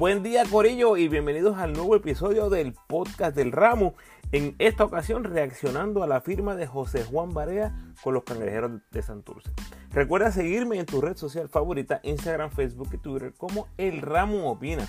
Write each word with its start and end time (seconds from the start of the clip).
Buen 0.00 0.22
día 0.22 0.44
Corillo 0.50 0.96
y 0.96 1.08
bienvenidos 1.08 1.58
al 1.58 1.74
nuevo 1.74 1.94
episodio 1.94 2.48
del 2.48 2.72
podcast 2.72 3.36
del 3.36 3.52
ramo. 3.52 3.92
En 4.32 4.56
esta 4.58 4.82
ocasión 4.82 5.24
reaccionando 5.24 6.02
a 6.02 6.06
la 6.06 6.22
firma 6.22 6.56
de 6.56 6.66
José 6.66 7.04
Juan 7.04 7.34
Barea 7.34 7.76
con 8.02 8.14
los 8.14 8.24
cangrejeros 8.24 8.80
de 8.90 9.02
Santurce. 9.02 9.50
Recuerda 9.90 10.32
seguirme 10.32 10.78
en 10.78 10.86
tu 10.86 11.02
red 11.02 11.18
social 11.18 11.50
favorita, 11.50 12.00
Instagram, 12.02 12.50
Facebook 12.50 12.88
y 12.94 12.96
Twitter 12.96 13.34
como 13.36 13.68
El 13.76 14.00
Ramo 14.00 14.50
Opina. 14.50 14.88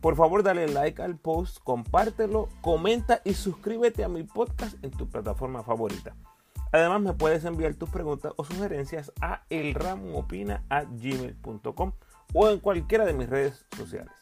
Por 0.00 0.16
favor 0.16 0.42
dale 0.42 0.66
like 0.66 1.00
al 1.02 1.18
post, 1.18 1.58
compártelo, 1.62 2.48
comenta 2.60 3.20
y 3.24 3.34
suscríbete 3.34 4.02
a 4.02 4.08
mi 4.08 4.24
podcast 4.24 4.74
en 4.82 4.90
tu 4.90 5.08
plataforma 5.08 5.62
favorita. 5.62 6.16
Además 6.72 7.00
me 7.00 7.12
puedes 7.12 7.44
enviar 7.44 7.74
tus 7.74 7.90
preguntas 7.90 8.32
o 8.34 8.42
sugerencias 8.42 9.12
a 9.20 9.44
elramoopina.gmail.com 9.50 11.92
o 12.34 12.48
en 12.48 12.58
cualquiera 12.58 13.04
de 13.04 13.14
mis 13.14 13.28
redes 13.28 13.64
sociales. 13.76 14.17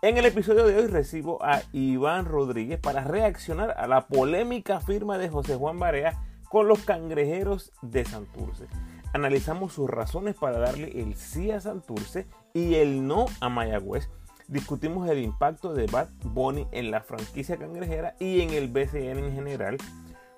En 0.00 0.16
el 0.16 0.26
episodio 0.26 0.64
de 0.64 0.76
hoy 0.76 0.86
recibo 0.86 1.44
a 1.44 1.60
Iván 1.72 2.24
Rodríguez 2.24 2.78
para 2.78 3.02
reaccionar 3.02 3.72
a 3.72 3.88
la 3.88 4.06
polémica 4.06 4.78
firma 4.78 5.18
de 5.18 5.28
José 5.28 5.56
Juan 5.56 5.80
Barea 5.80 6.22
con 6.48 6.68
los 6.68 6.84
cangrejeros 6.84 7.72
de 7.82 8.04
Santurce. 8.04 8.68
Analizamos 9.12 9.72
sus 9.72 9.90
razones 9.90 10.36
para 10.36 10.60
darle 10.60 11.00
el 11.00 11.16
sí 11.16 11.50
a 11.50 11.60
Santurce 11.60 12.28
y 12.54 12.76
el 12.76 13.08
no 13.08 13.26
a 13.40 13.48
Mayagüez. 13.48 14.08
Discutimos 14.46 15.10
el 15.10 15.18
impacto 15.18 15.74
de 15.74 15.86
Bad 15.86 16.10
Bunny 16.22 16.68
en 16.70 16.92
la 16.92 17.00
franquicia 17.00 17.56
cangrejera 17.56 18.14
y 18.20 18.42
en 18.42 18.50
el 18.50 18.68
BCN 18.68 19.18
en 19.18 19.34
general. 19.34 19.78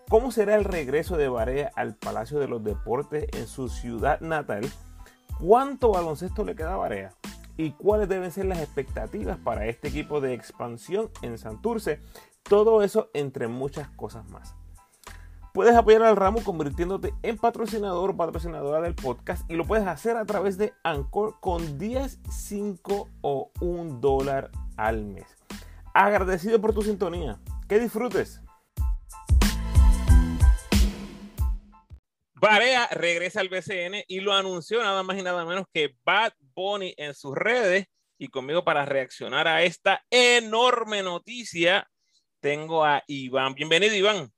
¿Cómo 0.08 0.32
será 0.32 0.54
el 0.54 0.64
regreso 0.64 1.18
de 1.18 1.28
Barea 1.28 1.70
al 1.76 1.96
Palacio 1.96 2.38
de 2.38 2.48
los 2.48 2.64
Deportes 2.64 3.26
en 3.34 3.46
su 3.46 3.68
ciudad 3.68 4.22
natal? 4.22 4.66
¿Cuánto 5.38 5.90
baloncesto 5.90 6.46
le 6.46 6.54
queda 6.54 6.72
a 6.72 6.78
Barea? 6.78 7.19
Y 7.60 7.72
cuáles 7.72 8.08
deben 8.08 8.32
ser 8.32 8.46
las 8.46 8.58
expectativas 8.58 9.36
para 9.36 9.66
este 9.66 9.88
equipo 9.88 10.22
de 10.22 10.32
expansión 10.32 11.10
en 11.20 11.36
Santurce. 11.36 12.00
Todo 12.42 12.82
eso 12.82 13.10
entre 13.12 13.48
muchas 13.48 13.90
cosas 13.90 14.26
más. 14.30 14.54
Puedes 15.52 15.76
apoyar 15.76 16.02
al 16.04 16.16
ramo 16.16 16.42
convirtiéndote 16.42 17.12
en 17.22 17.36
patrocinador 17.36 18.10
o 18.10 18.16
patrocinadora 18.16 18.80
del 18.80 18.94
podcast 18.94 19.48
y 19.50 19.56
lo 19.56 19.66
puedes 19.66 19.86
hacer 19.86 20.16
a 20.16 20.24
través 20.24 20.56
de 20.56 20.72
Anchor 20.84 21.36
con 21.40 21.78
10, 21.78 22.20
5 22.30 23.08
o 23.20 23.50
1 23.60 23.98
dólar 24.00 24.50
al 24.78 25.04
mes. 25.04 25.26
Agradecido 25.92 26.62
por 26.62 26.72
tu 26.72 26.80
sintonía. 26.80 27.40
Que 27.68 27.78
disfrutes. 27.78 28.40
Barea 32.40 32.88
regresa 32.90 33.40
al 33.40 33.50
BCN 33.50 34.02
y 34.08 34.20
lo 34.20 34.32
anunció 34.32 34.82
nada 34.82 35.02
más 35.02 35.18
y 35.18 35.22
nada 35.22 35.44
menos 35.44 35.66
que 35.74 35.94
Bad 36.02 36.32
Bunny 36.54 36.94
en 36.96 37.12
sus 37.12 37.34
redes. 37.34 37.84
Y 38.16 38.28
conmigo 38.28 38.64
para 38.64 38.86
reaccionar 38.86 39.46
a 39.46 39.62
esta 39.62 40.02
enorme 40.08 41.02
noticia, 41.02 41.86
tengo 42.40 42.82
a 42.82 43.04
Iván. 43.08 43.52
Bienvenido, 43.52 43.94
Iván. 43.94 44.32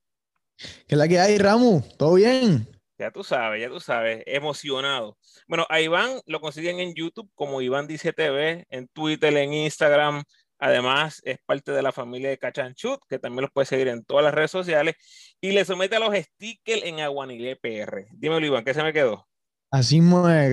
¿Qué 0.57 0.67
es 0.89 0.99
la 0.99 1.07
que 1.07 1.21
hay, 1.21 1.39
Ramu? 1.39 1.81
¿Todo 1.97 2.15
bien? 2.15 2.67
Ya 2.99 3.13
tú 3.13 3.23
sabes, 3.23 3.61
ya 3.61 3.69
tú 3.69 3.79
sabes, 3.79 4.25
emocionado. 4.27 5.17
Bueno, 5.47 5.65
a 5.69 5.81
Iván 5.81 6.21
lo 6.27 6.41
consiguen 6.41 6.81
en 6.81 6.95
YouTube 6.95 7.31
como 7.37 7.63
Iván 7.63 7.87
Dice 7.87 8.13
TV, 8.13 8.67
en 8.69 8.89
Twitter, 8.89 9.37
en 9.37 9.53
Instagram, 9.53 10.25
Además, 10.65 11.21
es 11.25 11.39
parte 11.45 11.73
de 11.73 11.83
la 11.83 11.91
familia 11.91 12.31
de 12.31 12.39
Cachanchut, 12.39 13.01
que 13.09 13.19
también 13.19 13.43
los 13.43 13.51
puede 13.51 13.67
seguir 13.67 13.89
en 13.89 14.05
todas 14.05 14.25
las 14.25 14.33
redes 14.33 14.53
sociales. 14.53 14.95
Y 15.41 15.51
le 15.51 15.65
somete 15.65 15.97
a 15.97 15.99
los 15.99 16.15
stickers 16.15 16.85
en 16.85 17.01
Aguanile 17.01 17.57
PR. 17.57 18.07
Dímelo, 18.13 18.47
Iván, 18.47 18.65
¿qué 18.65 18.73
se 18.73 18.85
me 18.85 18.93
quedó? 18.93 19.27
Así, 19.73 20.01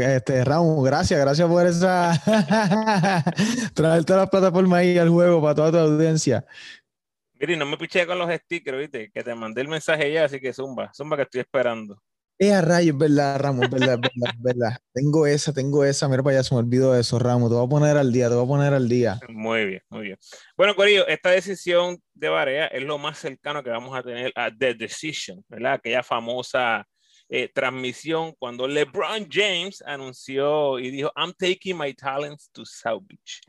este, 0.01 0.43
Raúl, 0.43 0.83
gracias, 0.83 1.19
gracias 1.19 1.47
por 1.47 1.63
esa. 1.63 2.19
traer 3.75 4.03
todas 4.03 4.23
las 4.23 4.29
plataformas 4.31 4.79
ahí 4.79 4.97
al 4.97 5.09
juego 5.09 5.43
para 5.43 5.53
toda 5.53 5.71
tu 5.73 5.77
audiencia. 5.77 6.43
Mire, 7.35 7.55
no 7.55 7.67
me 7.67 7.77
piché 7.77 8.07
con 8.07 8.17
los 8.17 8.33
stickers, 8.33 8.79
¿viste? 8.79 9.11
Que 9.11 9.23
te 9.23 9.35
mandé 9.35 9.61
el 9.61 9.67
mensaje 9.67 10.11
ya, 10.11 10.25
así 10.25 10.39
que 10.39 10.53
zumba, 10.53 10.91
zumba 10.91 11.17
que 11.17 11.23
estoy 11.23 11.41
esperando. 11.41 12.01
Es 12.41 12.53
a 12.53 12.61
rayos, 12.61 12.97
verdad, 12.97 13.37
Ramos, 13.37 13.69
verdad, 13.69 13.99
verdad, 13.99 14.33
verdad. 14.39 14.77
Tengo 14.93 15.27
esa, 15.27 15.51
tengo 15.51 15.83
esa. 15.83 16.07
Mira 16.07 16.23
para 16.23 16.37
allá, 16.37 16.43
se 16.45 16.55
me 16.55 16.61
olvidó 16.61 16.97
eso, 16.97 17.19
Ramos. 17.19 17.49
Te 17.49 17.55
voy 17.55 17.65
a 17.65 17.69
poner 17.69 17.97
al 17.97 18.13
día, 18.13 18.29
te 18.29 18.35
voy 18.35 18.45
a 18.45 18.47
poner 18.47 18.73
al 18.73 18.87
día. 18.87 19.19
Muy 19.27 19.65
bien, 19.65 19.81
muy 19.89 20.03
bien. 20.03 20.17
Bueno, 20.55 20.73
Corillo, 20.73 21.05
esta 21.05 21.31
decisión 21.31 22.01
de 22.13 22.29
Barea 22.29 22.67
es 22.67 22.81
lo 22.83 22.97
más 22.97 23.17
cercano 23.17 23.61
que 23.61 23.69
vamos 23.69 23.93
a 23.93 24.03
tener 24.03 24.31
a 24.35 24.49
The 24.49 24.73
Decision, 24.73 25.43
¿verdad? 25.49 25.73
Aquella 25.73 26.01
famosa 26.01 26.87
eh, 27.27 27.49
transmisión 27.53 28.33
cuando 28.39 28.69
LeBron 28.69 29.27
James 29.29 29.83
anunció 29.85 30.79
y 30.79 30.91
dijo, 30.91 31.11
I'm 31.17 31.33
taking 31.37 31.77
my 31.77 31.93
talents 31.93 32.49
to 32.53 32.63
South 32.63 33.03
Beach. 33.05 33.41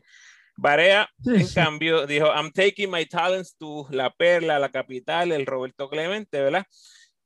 Barea, 0.57 1.09
en 1.25 1.47
cambio, 1.47 2.05
dijo, 2.05 2.27
I'm 2.27 2.51
taking 2.51 2.91
my 2.91 3.05
talents 3.05 3.55
to 3.57 3.87
La 3.89 4.11
Perla, 4.11 4.59
la 4.59 4.69
capital, 4.69 5.31
el 5.31 5.45
Roberto 5.45 5.89
Clemente, 5.89 6.41
¿verdad? 6.41 6.65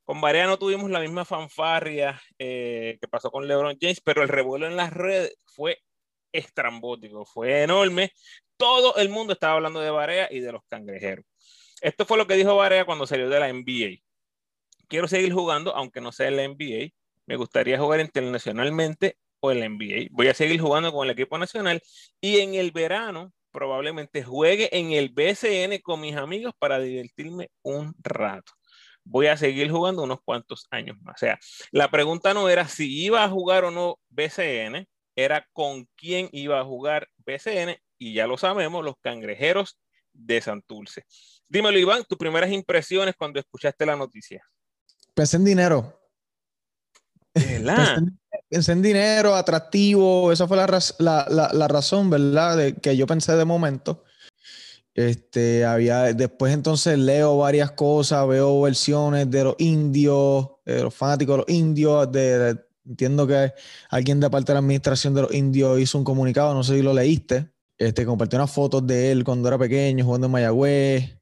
Con 0.06 0.20
Barea 0.20 0.46
no 0.46 0.56
tuvimos 0.56 0.88
la 0.88 1.00
misma 1.00 1.24
fanfarria 1.24 2.22
eh, 2.38 2.96
que 3.00 3.08
pasó 3.08 3.32
con 3.32 3.48
LeBron 3.48 3.76
James, 3.80 4.00
pero 4.00 4.22
el 4.22 4.28
revuelo 4.28 4.68
en 4.68 4.76
las 4.76 4.92
redes 4.92 5.36
fue 5.44 5.82
estrambótico, 6.30 7.24
fue 7.24 7.64
enorme. 7.64 8.12
Todo 8.56 8.94
el 8.98 9.08
mundo 9.08 9.32
estaba 9.32 9.54
hablando 9.54 9.80
de 9.80 9.90
Barea 9.90 10.28
y 10.30 10.38
de 10.38 10.52
los 10.52 10.62
cangrejeros. 10.68 11.24
Esto 11.80 12.06
fue 12.06 12.18
lo 12.18 12.28
que 12.28 12.36
dijo 12.36 12.54
Barea 12.54 12.84
cuando 12.84 13.04
salió 13.04 13.28
de 13.28 13.40
la 13.40 13.52
NBA. 13.52 14.00
Quiero 14.86 15.08
seguir 15.08 15.32
jugando, 15.32 15.74
aunque 15.74 16.00
no 16.00 16.12
sea 16.12 16.28
en 16.28 16.36
la 16.36 16.48
NBA. 16.48 16.92
Me 17.26 17.34
gustaría 17.34 17.76
jugar 17.76 17.98
internacionalmente 17.98 19.18
o 19.40 19.50
en 19.50 19.58
la 19.58 19.68
NBA. 19.68 20.06
Voy 20.12 20.28
a 20.28 20.34
seguir 20.34 20.60
jugando 20.60 20.92
con 20.92 21.04
el 21.04 21.10
equipo 21.10 21.36
nacional 21.36 21.82
y 22.20 22.38
en 22.38 22.54
el 22.54 22.70
verano 22.70 23.32
probablemente 23.50 24.22
juegue 24.22 24.68
en 24.70 24.92
el 24.92 25.08
BCN 25.08 25.80
con 25.82 26.00
mis 26.00 26.14
amigos 26.14 26.54
para 26.60 26.78
divertirme 26.78 27.50
un 27.62 27.92
rato 27.98 28.55
voy 29.06 29.28
a 29.28 29.36
seguir 29.36 29.70
jugando 29.70 30.02
unos 30.02 30.20
cuantos 30.22 30.66
años 30.70 30.96
más. 31.00 31.14
O 31.14 31.18
sea, 31.18 31.38
la 31.70 31.90
pregunta 31.90 32.34
no 32.34 32.48
era 32.48 32.68
si 32.68 33.02
iba 33.04 33.24
a 33.24 33.28
jugar 33.28 33.64
o 33.64 33.70
no 33.70 33.98
BCN, 34.10 34.86
era 35.14 35.46
con 35.52 35.88
quién 35.96 36.28
iba 36.32 36.60
a 36.60 36.64
jugar 36.64 37.08
BCN 37.24 37.76
y 37.98 38.12
ya 38.12 38.26
lo 38.26 38.36
sabemos, 38.36 38.84
los 38.84 38.96
cangrejeros 39.00 39.78
de 40.12 40.40
Santurce. 40.40 41.04
Dímelo, 41.48 41.78
Iván, 41.78 42.04
tus 42.04 42.18
primeras 42.18 42.50
impresiones 42.50 43.14
cuando 43.16 43.38
escuchaste 43.38 43.86
la 43.86 43.96
noticia. 43.96 44.44
Pensé 45.14 45.36
en 45.36 45.44
dinero. 45.44 46.00
Pensé, 48.48 48.72
en 48.72 48.82
dinero, 48.82 49.34
atractivo, 49.34 50.32
esa 50.32 50.46
fue 50.48 50.56
la, 50.56 50.66
la, 50.98 51.50
la 51.52 51.68
razón, 51.68 52.10
¿verdad? 52.10 52.56
De 52.56 52.74
que 52.74 52.96
yo 52.96 53.06
pensé 53.06 53.36
de 53.36 53.44
momento. 53.44 54.04
Este, 54.96 55.62
había, 55.66 56.14
después 56.14 56.54
entonces 56.54 56.98
leo 56.98 57.36
varias 57.36 57.70
cosas, 57.72 58.26
veo 58.26 58.62
versiones 58.62 59.30
de 59.30 59.44
los 59.44 59.54
indios, 59.58 60.48
de 60.64 60.84
los 60.84 60.94
fanáticos 60.94 61.34
de 61.34 61.38
los 61.38 61.48
indios, 61.50 62.10
de, 62.10 62.56
entiendo 62.86 63.26
que 63.26 63.52
alguien 63.90 64.20
de 64.20 64.30
parte 64.30 64.52
de 64.52 64.54
la 64.54 64.60
administración 64.60 65.12
de 65.12 65.20
los 65.20 65.34
indios 65.34 65.78
hizo 65.78 65.98
un 65.98 66.04
comunicado, 66.04 66.54
no 66.54 66.64
sé 66.64 66.76
si 66.76 66.82
lo 66.82 66.94
leíste, 66.94 67.50
este, 67.76 68.06
compartió 68.06 68.38
unas 68.38 68.50
fotos 68.50 68.86
de 68.86 69.12
él 69.12 69.22
cuando 69.22 69.48
era 69.48 69.58
pequeño, 69.58 70.02
jugando 70.02 70.28
en 70.28 70.32
Mayagüez, 70.32 71.18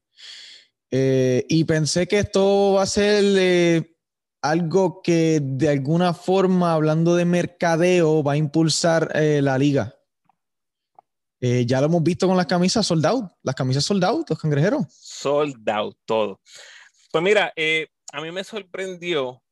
eh, 0.89 1.45
y 1.49 1.65
pensé 1.65 2.07
que 2.07 2.19
esto 2.19 2.75
va 2.75 2.83
a 2.83 2.85
ser 2.85 3.25
eh, 3.37 3.97
algo 4.41 5.01
que 5.01 5.41
de 5.43 5.67
alguna 5.67 6.13
forma, 6.13 6.71
hablando 6.71 7.17
de 7.17 7.25
mercadeo, 7.25 8.23
va 8.23 8.33
a 8.33 8.37
impulsar 8.37 9.11
eh, 9.15 9.41
la 9.41 9.57
liga. 9.57 9.95
Eh, 11.47 11.63
ya 11.63 11.79
lo 11.79 11.85
hemos 11.85 12.01
visto 12.01 12.27
con 12.27 12.35
las 12.35 12.47
camisas 12.47 12.87
sold 12.87 13.05
out, 13.05 13.31
las 13.43 13.53
camisas 13.53 13.85
sold 13.85 14.03
out, 14.03 14.27
los 14.27 14.39
cangrejeros. 14.39 14.87
Sold 14.89 15.69
out, 15.69 15.95
todo. 16.03 16.41
Pues 17.11 17.23
mira, 17.23 17.53
eh, 17.55 17.87
a 18.11 18.19
mí 18.19 18.31
me 18.31 18.43
sorprendió 18.43 19.43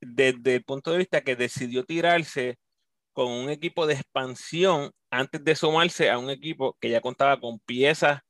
desde 0.00 0.56
el 0.56 0.64
punto 0.64 0.90
de 0.90 0.98
vista 0.98 1.20
que 1.20 1.36
decidió 1.36 1.84
tirarse 1.84 2.58
con 3.12 3.30
un 3.30 3.48
equipo 3.48 3.86
de 3.86 3.94
expansión 3.94 4.90
antes 5.08 5.44
de 5.44 5.54
sumarse 5.54 6.10
a 6.10 6.18
un 6.18 6.30
equipo 6.30 6.76
que 6.80 6.90
ya 6.90 7.00
contaba 7.00 7.38
con 7.38 7.60
piezas 7.60 8.22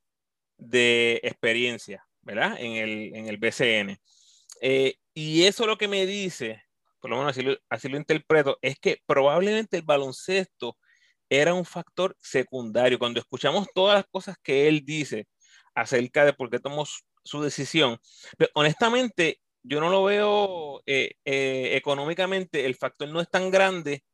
de 0.58 1.18
experiencia, 1.22 2.06
¿verdad? 2.20 2.56
En 2.58 2.72
el, 2.72 3.16
en 3.16 3.28
el 3.28 3.38
BCN. 3.38 3.98
Eh, 4.60 4.96
y 5.14 5.44
eso 5.44 5.66
lo 5.66 5.78
que 5.78 5.88
me 5.88 6.04
dice, 6.04 6.64
por 7.00 7.08
lo 7.08 7.16
menos 7.16 7.30
así 7.30 7.40
lo, 7.40 7.56
así 7.70 7.88
lo 7.88 7.96
interpreto, 7.96 8.58
es 8.60 8.78
que 8.78 9.00
probablemente 9.06 9.78
el 9.78 9.84
baloncesto 9.84 10.76
era 11.28 11.54
un 11.54 11.64
factor 11.64 12.16
secundario. 12.20 12.98
Cuando 12.98 13.20
escuchamos 13.20 13.68
todas 13.74 13.96
las 13.96 14.06
cosas 14.10 14.36
que 14.42 14.68
él 14.68 14.84
dice 14.84 15.26
acerca 15.74 16.24
de 16.24 16.32
por 16.32 16.50
qué 16.50 16.58
tomó 16.58 16.84
su 17.24 17.42
decisión, 17.42 17.98
pero 18.38 18.50
honestamente 18.54 19.40
yo 19.62 19.80
no 19.80 19.90
lo 19.90 20.04
veo 20.04 20.82
eh, 20.86 21.12
eh, 21.24 21.72
económicamente, 21.74 22.66
el 22.66 22.76
factor 22.76 23.08
no 23.08 23.20
es 23.20 23.28
tan 23.28 23.50
grande 23.50 24.04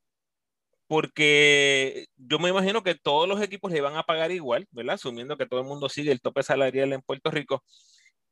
porque 0.87 2.07
yo 2.17 2.39
me 2.39 2.51
imagino 2.51 2.83
que 2.83 2.95
todos 2.95 3.27
los 3.29 3.41
equipos 3.41 3.73
le 3.73 3.81
van 3.81 3.97
a 3.97 4.03
pagar 4.03 4.31
igual, 4.31 4.67
¿verdad? 4.71 4.97
Asumiendo 4.97 5.39
que 5.39 5.47
todo 5.47 5.61
el 5.61 5.67
mundo 5.67 5.89
sigue 5.89 6.13
el 6.13 6.21
tope 6.21 6.43
salarial 6.43 6.93
en 6.93 7.01
Puerto 7.03 7.31
Rico. 7.31 7.63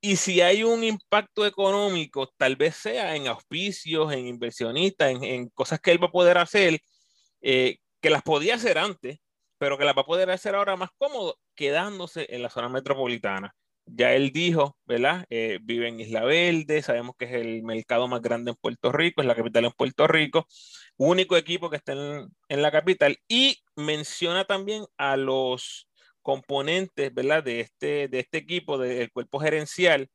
Y 0.03 0.17
si 0.17 0.41
hay 0.41 0.63
un 0.63 0.85
impacto 0.85 1.47
económico, 1.47 2.29
tal 2.37 2.57
vez 2.57 2.77
sea 2.77 3.17
en 3.17 3.29
auspicios, 3.29 4.13
en 4.13 4.27
inversionistas, 4.27 5.11
en, 5.23 5.49
cosas 5.51 5.81
que 5.81 5.91
él 5.91 6.03
va 6.03 6.09
a 6.09 6.13
poder 6.13 6.39
hacer, 6.39 6.81
eh, 7.43 7.79
que 8.01 8.11
las 8.11 8.23
podía 8.23 8.55
hacer 8.57 8.79
antes, 8.79 9.19
pero 9.59 9.79
que 9.79 9.85
las 9.85 9.97
va 9.97 10.03
a 10.03 10.07
poder 10.07 10.31
hacer 10.31 10.55
ahora 10.55 10.77
más 10.77 10.91
cómodo, 10.99 11.39
quedándose 11.55 12.27
en 12.31 12.43
la 12.43 12.51
zona 12.51 12.69
metropolitana. 12.69 13.55
Ya 13.87 14.15
él 14.15 14.31
dijo, 14.31 14.77
¿verdad? 14.85 15.25
Eh, 15.31 15.59
vive 15.63 15.89
en 15.89 16.01
Isla 16.01 16.25
Verde, 16.25 16.81
sabemos 16.83 17.17
que 17.19 17.25
es 17.25 17.33
el 17.33 17.63
mercado 17.63 18.09
más 18.09 18.23
grande 18.23 18.53
en 18.53 18.57
Puerto 18.57 18.93
Rico, 18.93 19.21
es 19.21 19.27
la 19.27 19.35
capital 19.35 19.65
en 19.65 19.73
Puerto 19.73 20.07
Rico, 20.07 20.47
único 20.97 21.37
equipo 21.37 21.71
que 21.71 21.77
está 21.77 21.93
en, 21.93 22.31
la 22.63 22.71
capital 22.71 23.19
y 23.29 23.59
menciona 23.77 24.45
también 24.45 24.85
a 24.97 25.17
los 25.17 25.89
componentes, 26.23 27.13
¿verdad? 27.13 27.43
De 27.43 27.61
este, 27.61 28.09
de 28.09 28.21
este 28.21 28.39
equipo, 28.39 28.79
del 28.79 29.11
cuerpo 29.11 29.41
gerencial, 29.41 30.09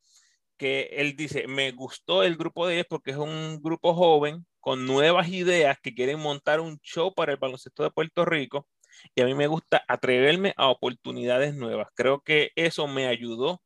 que 0.58 0.90
él 0.94 1.16
dice, 1.16 1.48
me 1.48 1.72
gustó 1.72 2.24
el 2.24 2.38
grupo 2.38 2.68
de 2.68 2.76
ellos 2.76 2.88
porque 2.90 3.12
es 3.12 3.18
un 3.18 3.62
grupo 3.62 3.94
joven 3.94 4.46
con 4.60 4.86
nuevas 4.86 5.28
ideas 5.30 5.78
que 5.82 5.94
quieren 5.94 6.20
montar 6.20 6.60
un 6.60 6.80
show 6.80 7.14
para 7.14 7.32
el 7.34 7.38
baloncesto 7.38 7.84
de 7.84 7.92
Puerto 7.92 8.26
Rico 8.26 8.68
y 9.14 9.22
a 9.22 9.26
mí 9.26 9.34
me 9.36 9.48
gusta 9.48 9.84
atreverme 9.88 10.54
a 10.58 10.68
oportunidades 10.70 11.56
nuevas. 11.56 11.90
Creo 11.96 12.22
que 12.22 12.52
eso 12.56 12.88
me 12.88 13.08
ayudó 13.08 13.62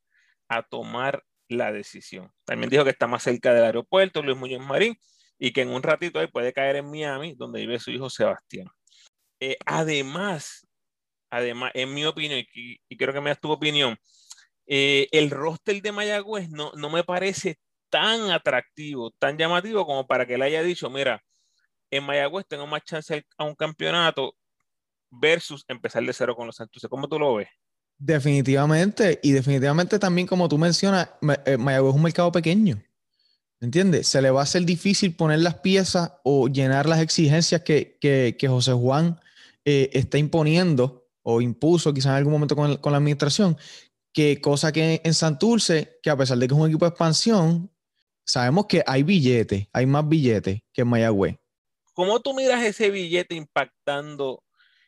a 0.48 0.64
tomar 0.64 1.24
la 1.48 1.72
decisión. 1.72 2.32
También 2.46 2.70
dijo 2.70 2.84
que 2.84 2.92
está 2.92 3.08
más 3.08 3.24
cerca 3.24 3.54
del 3.54 3.64
aeropuerto, 3.64 4.22
Luis 4.22 4.38
Muñoz 4.38 4.66
Marín, 4.66 4.98
y 5.38 5.52
que 5.52 5.62
en 5.62 5.70
un 5.70 5.84
ratito 5.84 6.20
ahí 6.20 6.28
puede 6.28 6.54
caer 6.54 6.78
en 6.78 6.90
Miami, 6.90 7.36
donde 7.36 7.62
vive 7.62 7.80
su 7.80 7.92
hijo 7.92 8.10
Sebastián. 8.10 8.68
Eh, 9.40 9.58
además, 9.66 10.68
además, 11.30 11.72
en 11.76 11.94
mi 11.94 12.06
opinión, 12.06 12.40
y, 12.54 12.78
y 12.88 12.98
creo 12.98 13.14
que 13.14 13.22
me 13.22 13.30
das 13.30 13.40
tu 13.40 13.52
opinión, 13.52 13.98
eh, 14.72 15.08
el 15.12 15.32
roster 15.32 15.82
de 15.82 15.92
Mayagüez 15.92 16.52
no, 16.52 16.72
no 16.76 16.92
me 16.92 17.04
parece 17.04 17.58
tan 17.90 18.30
atractivo, 18.30 19.12
tan 19.18 19.36
llamativo 19.36 19.84
como 19.86 20.06
para 20.06 20.28
que 20.28 20.36
él 20.36 20.44
haya 20.44 20.62
dicho, 20.62 20.92
mira, 20.92 21.24
en 21.90 22.04
Mayagüez 22.04 22.46
tengo 22.48 22.68
más 22.68 22.84
chance 22.84 23.26
a 23.36 23.44
un 23.44 23.56
campeonato 23.56 24.36
versus 25.10 25.66
empezar 25.68 26.04
de 26.04 26.14
cero 26.14 26.36
con 26.36 26.46
los 26.46 26.56
Santos. 26.56 26.86
¿Cómo 26.88 27.08
tú 27.08 27.18
lo 27.18 27.36
ves? 27.36 27.48
Definitivamente, 27.98 29.20
y 29.24 29.32
definitivamente 29.32 29.98
también 29.98 30.28
como 30.28 30.48
tú 30.48 30.60
mencionas, 30.60 31.10
eh, 31.46 31.58
Mayagüez 31.58 31.90
es 31.90 31.96
un 31.96 32.04
mercado 32.04 32.32
pequeño. 32.32 32.80
¿Entiendes? 33.62 34.08
Se 34.08 34.22
le 34.22 34.30
va 34.30 34.42
a 34.42 34.44
hacer 34.44 34.64
difícil 34.66 35.16
poner 35.16 35.40
las 35.40 35.56
piezas 35.56 36.14
o 36.24 36.48
llenar 36.48 36.86
las 36.86 37.02
exigencias 37.02 37.62
que, 37.62 37.98
que, 38.00 38.48
José 38.48 38.72
Juan 38.72 39.20
eh, 39.66 39.90
está 39.94 40.20
imponiendo 40.20 41.10
o 41.24 41.42
impuso 41.42 41.94
quizás 41.94 42.12
en 42.12 42.18
algún 42.18 42.32
momento 42.32 42.56
con, 42.56 42.78
con, 42.78 42.94
la 42.94 43.00
administración, 43.00 43.58
que 44.14 44.42
cosa 44.42 44.72
que 44.72 45.02
en 45.04 45.14
Santurce, 45.14 46.00
que 46.02 46.10
a 46.10 46.18
pesar 46.18 46.38
de 46.38 46.48
que 46.48 46.54
es 46.54 46.60
un 46.60 46.68
equipo 46.68 46.86
de 46.86 46.90
expansión, 46.90 47.72
sabemos 48.26 48.66
que 48.68 48.84
hay 48.86 49.04
billetes, 49.04 49.68
hay 49.74 49.86
más 49.86 50.08
billetes 50.08 50.62
que 50.74 50.82
en 50.82 50.88
Mayagüez. 50.88 51.38
¿Cómo 51.94 52.20
tú 52.20 52.34
miras 52.34 52.64
ese 52.64 52.90
billete 52.90 53.36
impactando 53.36 54.44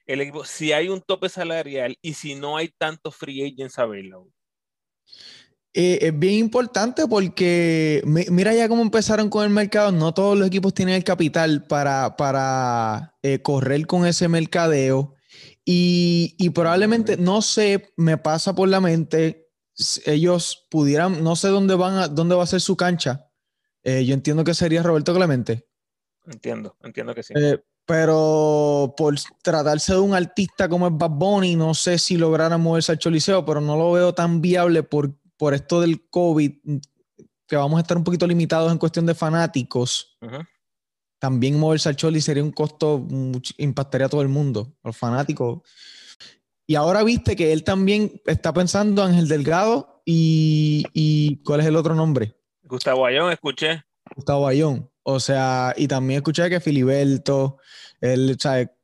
el 0.06 0.22
equipo, 0.22 0.46
si 0.46 0.72
hay 0.74 0.90
un 0.90 1.02
tope 1.02 1.30
salarial 1.30 1.98
y 2.02 2.14
si 2.14 2.36
no 2.36 2.58
hay 2.58 2.70
tantos 2.70 3.16
free 3.16 3.44
agents 3.44 3.80
a 3.80 3.86
verlo? 3.86 4.28
Eh, 5.74 6.00
es 6.02 6.20
bien 6.20 6.34
importante 6.34 7.08
porque 7.08 8.02
mira 8.06 8.54
ya 8.54 8.68
cómo 8.68 8.82
empezaron 8.82 9.30
con 9.30 9.46
el 9.46 9.50
mercado. 9.52 9.92
No 9.92 10.14
todos 10.14 10.38
los 10.38 10.48
equipos 10.48 10.74
tienen 10.74 10.96
el 10.96 11.04
capital 11.04 11.66
para, 11.66 12.18
para 12.18 13.16
eh, 13.22 13.42
correr 13.42 13.88
con 13.88 14.06
ese 14.06 14.28
mercadeo. 14.28 15.16
Y, 15.66 16.36
y, 16.40 16.50
probablemente, 16.50 17.18
no 17.18 17.42
sé, 17.42 17.94
me 17.96 18.18
pasa 18.18 18.56
por 18.56 18.68
la 18.68 18.82
mente, 18.82 19.52
ellos 20.06 20.68
pudieran, 20.70 21.24
no 21.24 21.36
sé 21.36 21.50
dónde 21.50 21.76
van 21.76 21.98
a, 21.98 22.08
dónde 22.08 22.36
va 22.36 22.44
a 22.44 22.48
ser 22.48 22.62
su 22.62 22.76
cancha. 22.76 23.30
Eh, 23.84 24.06
yo 24.06 24.14
entiendo 24.14 24.44
que 24.44 24.54
sería 24.54 24.84
Roberto 24.84 25.14
Clemente. 25.14 25.68
Entiendo, 26.26 26.78
entiendo 26.82 27.16
que 27.16 27.24
sí. 27.24 27.34
Pero 27.86 28.94
por 28.96 29.16
tratarse 29.42 29.94
de 29.94 30.00
un 30.00 30.14
artista 30.14 30.70
como 30.70 30.88
es 30.88 30.94
Bad 30.96 31.12
Bunny, 31.12 31.56
no 31.56 31.74
sé 31.74 31.98
si 31.98 32.16
lograran 32.16 32.62
moverse 32.62 32.92
al 32.92 33.00
Choliseo, 33.00 33.44
pero 33.46 33.60
no 33.60 33.76
lo 33.76 33.92
veo 33.92 34.14
tan 34.14 34.40
viable 34.40 34.84
por, 34.84 35.18
por 35.36 35.54
esto 35.54 35.82
del 35.82 36.08
COVID, 36.10 36.52
que 37.48 37.56
vamos 37.56 37.78
a 37.78 37.82
estar 37.82 37.98
un 37.98 38.04
poquito 38.04 38.28
limitados 38.28 38.72
en 38.72 38.78
cuestión 38.78 39.06
de 39.06 39.16
fanáticos. 39.16 40.18
También 41.22 41.60
moverse 41.60 41.88
al 41.88 41.96
Choli 41.96 42.20
sería 42.20 42.44
un 42.44 42.52
costo, 42.52 43.06
impactaría 43.58 44.08
a 44.08 44.10
todo 44.10 44.24
el 44.24 44.28
mundo, 44.28 44.74
a 44.82 44.88
los 44.88 44.98
fanáticos. 44.98 45.62
Y 46.66 46.74
ahora 46.74 47.04
viste 47.04 47.36
que 47.36 47.54
él 47.54 47.64
también 47.64 48.20
está 48.26 48.52
pensando 48.52 49.04
Ángel 49.04 49.28
Delgado 49.28 50.02
y, 50.04 50.84
y 50.94 51.44
¿cuál 51.44 51.60
es 51.60 51.68
el 51.68 51.76
otro 51.76 51.94
nombre? 51.94 52.36
Gustavo 52.64 53.06
Ayón, 53.06 53.32
escuché. 53.32 53.84
Gustavo 54.16 54.48
Ayón. 54.48 54.90
O 55.04 55.20
sea, 55.20 55.76
y 55.78 55.88
también 55.88 56.18
escuché 56.18 56.50
que 56.50 56.60
Filiberto, 56.60 57.60
él, 58.00 58.36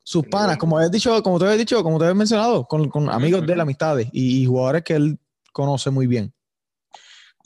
sus 0.03 0.27
panas, 0.27 0.57
como 0.57 0.77
habías 0.77 0.91
dicho, 0.91 1.23
como 1.23 1.39
te 1.39 1.45
había 1.45 1.57
dicho, 1.57 1.81
como 1.81 1.97
te 1.97 2.05
había 2.05 2.13
mencionado, 2.13 2.65
con, 2.67 3.09
amigos 3.09 3.47
de 3.47 3.55
la 3.55 3.63
amistades 3.63 4.09
y, 4.11 4.45
jugadores 4.45 4.83
que 4.83 4.93
él 4.93 5.19
conoce 5.51 5.89
muy 5.89 6.05
bien. 6.05 6.35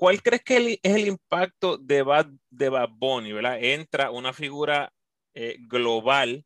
¿Cuál 0.01 0.24
crees 0.24 0.42
que 0.44 0.80
es 0.81 0.95
el 0.95 1.07
impacto 1.07 1.77
de 1.77 2.01
Bad, 2.01 2.25
de 2.50 2.69
Bad 2.69 2.89
Bunny, 2.89 3.33
¿verdad? 3.33 3.63
Entra 3.63 4.09
una 4.09 4.33
figura 4.33 4.92
eh, 5.36 5.57
global 5.59 6.44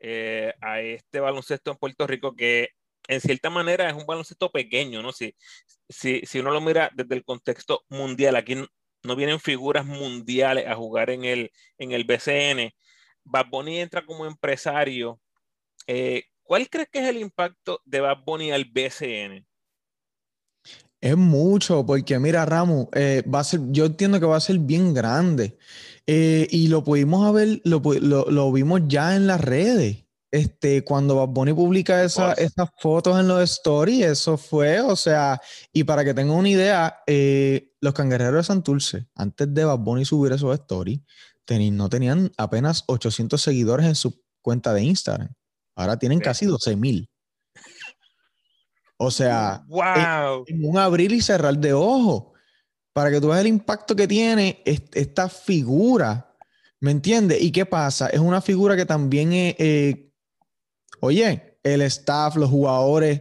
eh, 0.00 0.52
a 0.60 0.80
este 0.80 1.20
baloncesto 1.20 1.70
en 1.70 1.76
Puerto 1.76 2.04
Rico 2.08 2.34
que 2.34 2.70
en 3.06 3.20
cierta 3.20 3.48
manera 3.48 3.88
es 3.88 3.94
un 3.94 4.06
baloncesto 4.06 4.50
pequeño, 4.50 5.02
¿no? 5.02 5.12
Si, 5.12 5.36
si, 5.88 6.22
si 6.26 6.40
uno 6.40 6.50
lo 6.50 6.60
mira 6.60 6.90
desde 6.96 7.14
el 7.14 7.24
contexto 7.24 7.84
mundial, 7.90 8.34
aquí 8.34 8.56
no 9.04 9.14
vienen 9.14 9.38
figuras 9.38 9.86
mundiales 9.86 10.66
a 10.66 10.74
jugar 10.74 11.10
en 11.10 11.24
el, 11.24 11.52
en 11.78 11.92
el 11.92 12.02
BCN. 12.02 12.74
Bad 13.22 13.46
Bunny 13.50 13.78
entra 13.78 14.04
como 14.04 14.26
empresario. 14.26 15.20
Eh, 15.86 16.24
¿Cuál 16.42 16.68
crees 16.68 16.88
que 16.90 16.98
es 16.98 17.06
el 17.06 17.18
impacto 17.18 17.80
de 17.84 18.00
Bad 18.00 18.24
Bunny 18.24 18.50
al 18.50 18.64
BCN? 18.64 19.46
Es 21.00 21.16
mucho, 21.16 21.84
porque 21.84 22.18
mira, 22.18 22.46
Ramos, 22.46 22.88
eh, 22.94 23.22
va 23.32 23.40
a 23.40 23.44
ser, 23.44 23.60
yo 23.68 23.86
entiendo 23.86 24.18
que 24.18 24.26
va 24.26 24.36
a 24.36 24.40
ser 24.40 24.58
bien 24.58 24.94
grande. 24.94 25.58
Eh, 26.06 26.46
y 26.50 26.68
lo 26.68 26.84
pudimos 26.84 27.32
ver, 27.34 27.60
lo, 27.64 27.80
lo, 27.80 28.52
vimos 28.52 28.82
ya 28.86 29.16
en 29.16 29.26
las 29.26 29.40
redes. 29.40 30.04
Este, 30.30 30.84
cuando 30.84 31.16
Bad 31.16 31.28
Bunny 31.28 31.52
publica 31.52 32.02
esa, 32.02 32.32
esas 32.32 32.68
fotos 32.78 33.18
en 33.18 33.28
los 33.28 33.42
stories, 33.42 34.04
eso 34.06 34.36
fue, 34.36 34.80
o 34.80 34.96
sea, 34.96 35.40
y 35.72 35.84
para 35.84 36.04
que 36.04 36.14
tengan 36.14 36.36
una 36.36 36.48
idea, 36.48 36.98
eh, 37.06 37.72
los 37.80 37.94
cangrejeros 37.94 38.40
de 38.40 38.44
Santurce, 38.44 39.06
antes 39.14 39.52
de 39.54 39.64
Bad 39.64 39.78
Bunny 39.78 40.04
subir 40.04 40.32
esos 40.32 40.52
stories, 40.58 41.00
no 41.72 41.88
tenían 41.88 42.32
apenas 42.36 42.84
800 42.86 43.40
seguidores 43.40 43.86
en 43.86 43.94
su 43.94 44.20
cuenta 44.42 44.74
de 44.74 44.82
Instagram. 44.82 45.32
Ahora 45.76 45.98
tienen 45.98 46.20
casi 46.20 46.46
12 46.46 46.76
mil. 46.76 47.08
O 48.98 49.10
sea, 49.10 49.64
wow. 49.68 50.44
en, 50.46 50.64
un 50.64 50.78
abrir 50.78 51.12
y 51.12 51.20
cerrar 51.20 51.56
de 51.56 51.72
ojos. 51.72 52.32
Para 52.92 53.10
que 53.10 53.20
tú 53.20 53.28
veas 53.28 53.40
el 53.40 53.48
impacto 53.48 53.94
que 53.94 54.08
tiene 54.08 54.62
esta 54.64 55.28
figura. 55.28 56.34
¿Me 56.80 56.90
entiendes? 56.90 57.42
¿Y 57.42 57.52
qué 57.52 57.66
pasa? 57.66 58.08
Es 58.08 58.20
una 58.20 58.40
figura 58.40 58.74
que 58.74 58.86
también 58.86 59.30
eh, 59.32 60.06
Oye, 61.00 61.58
el 61.62 61.82
staff, 61.82 62.36
los 62.36 62.50
jugadores, 62.50 63.20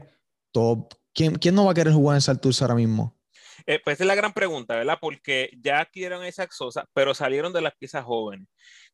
todo. 0.52 0.88
¿Quién, 1.14 1.38
no 1.54 1.66
va 1.66 1.72
a 1.72 1.76
querer 1.76 1.94
jugar 1.94 2.16
en 2.16 2.22
Santurce 2.22 2.64
ahora 2.64 2.76
mismo? 2.76 3.18
Eh, 3.66 3.80
pues 3.84 4.00
es 4.00 4.06
la 4.06 4.16
gran 4.16 4.34
pregunta, 4.34 4.76
¿verdad? 4.76 4.98
Porque 5.00 5.50
ya 5.62 5.80
adquirieron 5.80 6.24
esa 6.26 6.48
Sosa, 6.52 6.86
pero 6.94 7.14
salieron 7.14 7.54
de 7.54 7.62
las 7.62 7.74
piezas 7.76 8.04
jóvenes. 8.04 8.48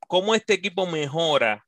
¿Cómo 0.07 0.35
este 0.35 0.53
equipo 0.53 0.85
mejora 0.85 1.65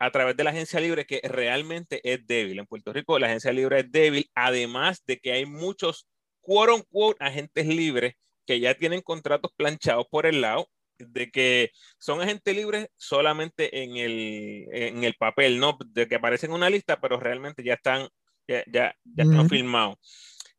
a 0.00 0.10
través 0.10 0.36
de 0.36 0.42
la 0.42 0.50
agencia 0.50 0.80
libre 0.80 1.06
que 1.06 1.20
realmente 1.22 2.00
es 2.02 2.26
débil? 2.26 2.58
En 2.58 2.66
Puerto 2.66 2.92
Rico 2.92 3.18
la 3.18 3.28
agencia 3.28 3.52
libre 3.52 3.80
es 3.80 3.92
débil, 3.92 4.28
además 4.34 5.04
de 5.06 5.18
que 5.18 5.32
hay 5.32 5.46
muchos 5.46 6.08
quote 6.40 6.72
unquote 6.72 7.24
agentes 7.24 7.66
libres 7.66 8.14
que 8.46 8.58
ya 8.58 8.74
tienen 8.74 9.02
contratos 9.02 9.52
planchados 9.56 10.06
por 10.10 10.26
el 10.26 10.40
lado 10.40 10.68
de 10.98 11.30
que 11.30 11.70
son 11.98 12.20
agentes 12.20 12.54
libres 12.54 12.88
solamente 12.96 13.82
en 13.82 13.96
el, 13.96 14.66
en 14.72 15.04
el 15.04 15.14
papel, 15.14 15.58
¿no? 15.58 15.78
De 15.86 16.08
que 16.08 16.16
aparecen 16.16 16.50
en 16.50 16.56
una 16.56 16.70
lista, 16.70 17.00
pero 17.00 17.18
realmente 17.18 17.62
ya 17.62 17.74
están, 17.74 18.08
ya, 18.46 18.64
ya, 18.66 18.94
están 19.16 19.48
firmados. 19.48 19.98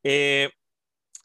Eh, 0.03 0.49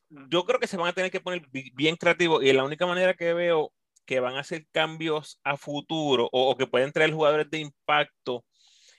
yo 0.08 0.44
creo 0.44 0.60
que 0.60 0.66
se 0.66 0.76
van 0.76 0.88
a 0.88 0.92
tener 0.92 1.10
que 1.10 1.20
poner 1.20 1.42
bien 1.74 1.96
creativos 1.96 2.42
y 2.44 2.52
la 2.52 2.64
única 2.64 2.86
manera 2.86 3.14
que 3.14 3.32
veo 3.32 3.72
que 4.06 4.20
van 4.20 4.36
a 4.36 4.40
hacer 4.40 4.66
cambios 4.72 5.40
a 5.44 5.56
futuro 5.56 6.28
o, 6.32 6.56
que 6.56 6.66
pueden 6.66 6.92
traer 6.92 7.12
jugadores 7.12 7.50
de 7.50 7.58
impacto 7.58 8.44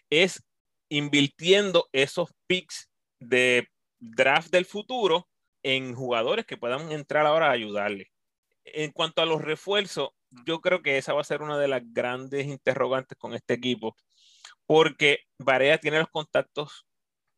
es 0.10 0.44
invirtiendo 0.90 1.90
esos 1.92 2.30
picks 2.48 2.90
de 3.20 3.68
draft 4.00 4.52
del 4.52 4.66
futuro 4.66 5.28
en 5.64 5.96
jugadores 5.96 6.46
que 6.46 6.58
puedan 6.58 6.92
entrar 6.92 7.26
ahora 7.26 7.48
a 7.48 7.52
ayudarle. 7.52 8.12
En 8.64 8.92
cuanto 8.92 9.22
a 9.22 9.26
los 9.26 9.42
refuerzos, 9.42 10.10
yo 10.46 10.60
creo 10.62 10.82
que 10.82 10.98
esa 10.98 11.14
va 11.14 11.22
a 11.22 11.26
ser 11.26 11.42
una 11.42 11.58
de 11.58 11.68
las 11.68 11.82
grandes 11.86 12.46
interrogantes 12.46 13.18
con 13.18 13.34
este 13.34 13.54
equipo, 13.54 13.96
porque 14.66 15.20
Varea 15.40 15.78
tiene 15.78 16.00
los 16.00 16.10
contactos, 16.10 16.86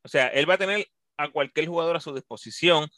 o 0.04 0.08
sea, 0.08 0.28
él 0.28 0.50
va 0.50 0.56
a 0.56 0.60
tener 0.60 0.88
a 1.18 1.30
cualquier 1.32 1.68
jugador 1.68 1.96
a 1.96 2.00
su 2.00 2.14
disposición, 2.14 2.90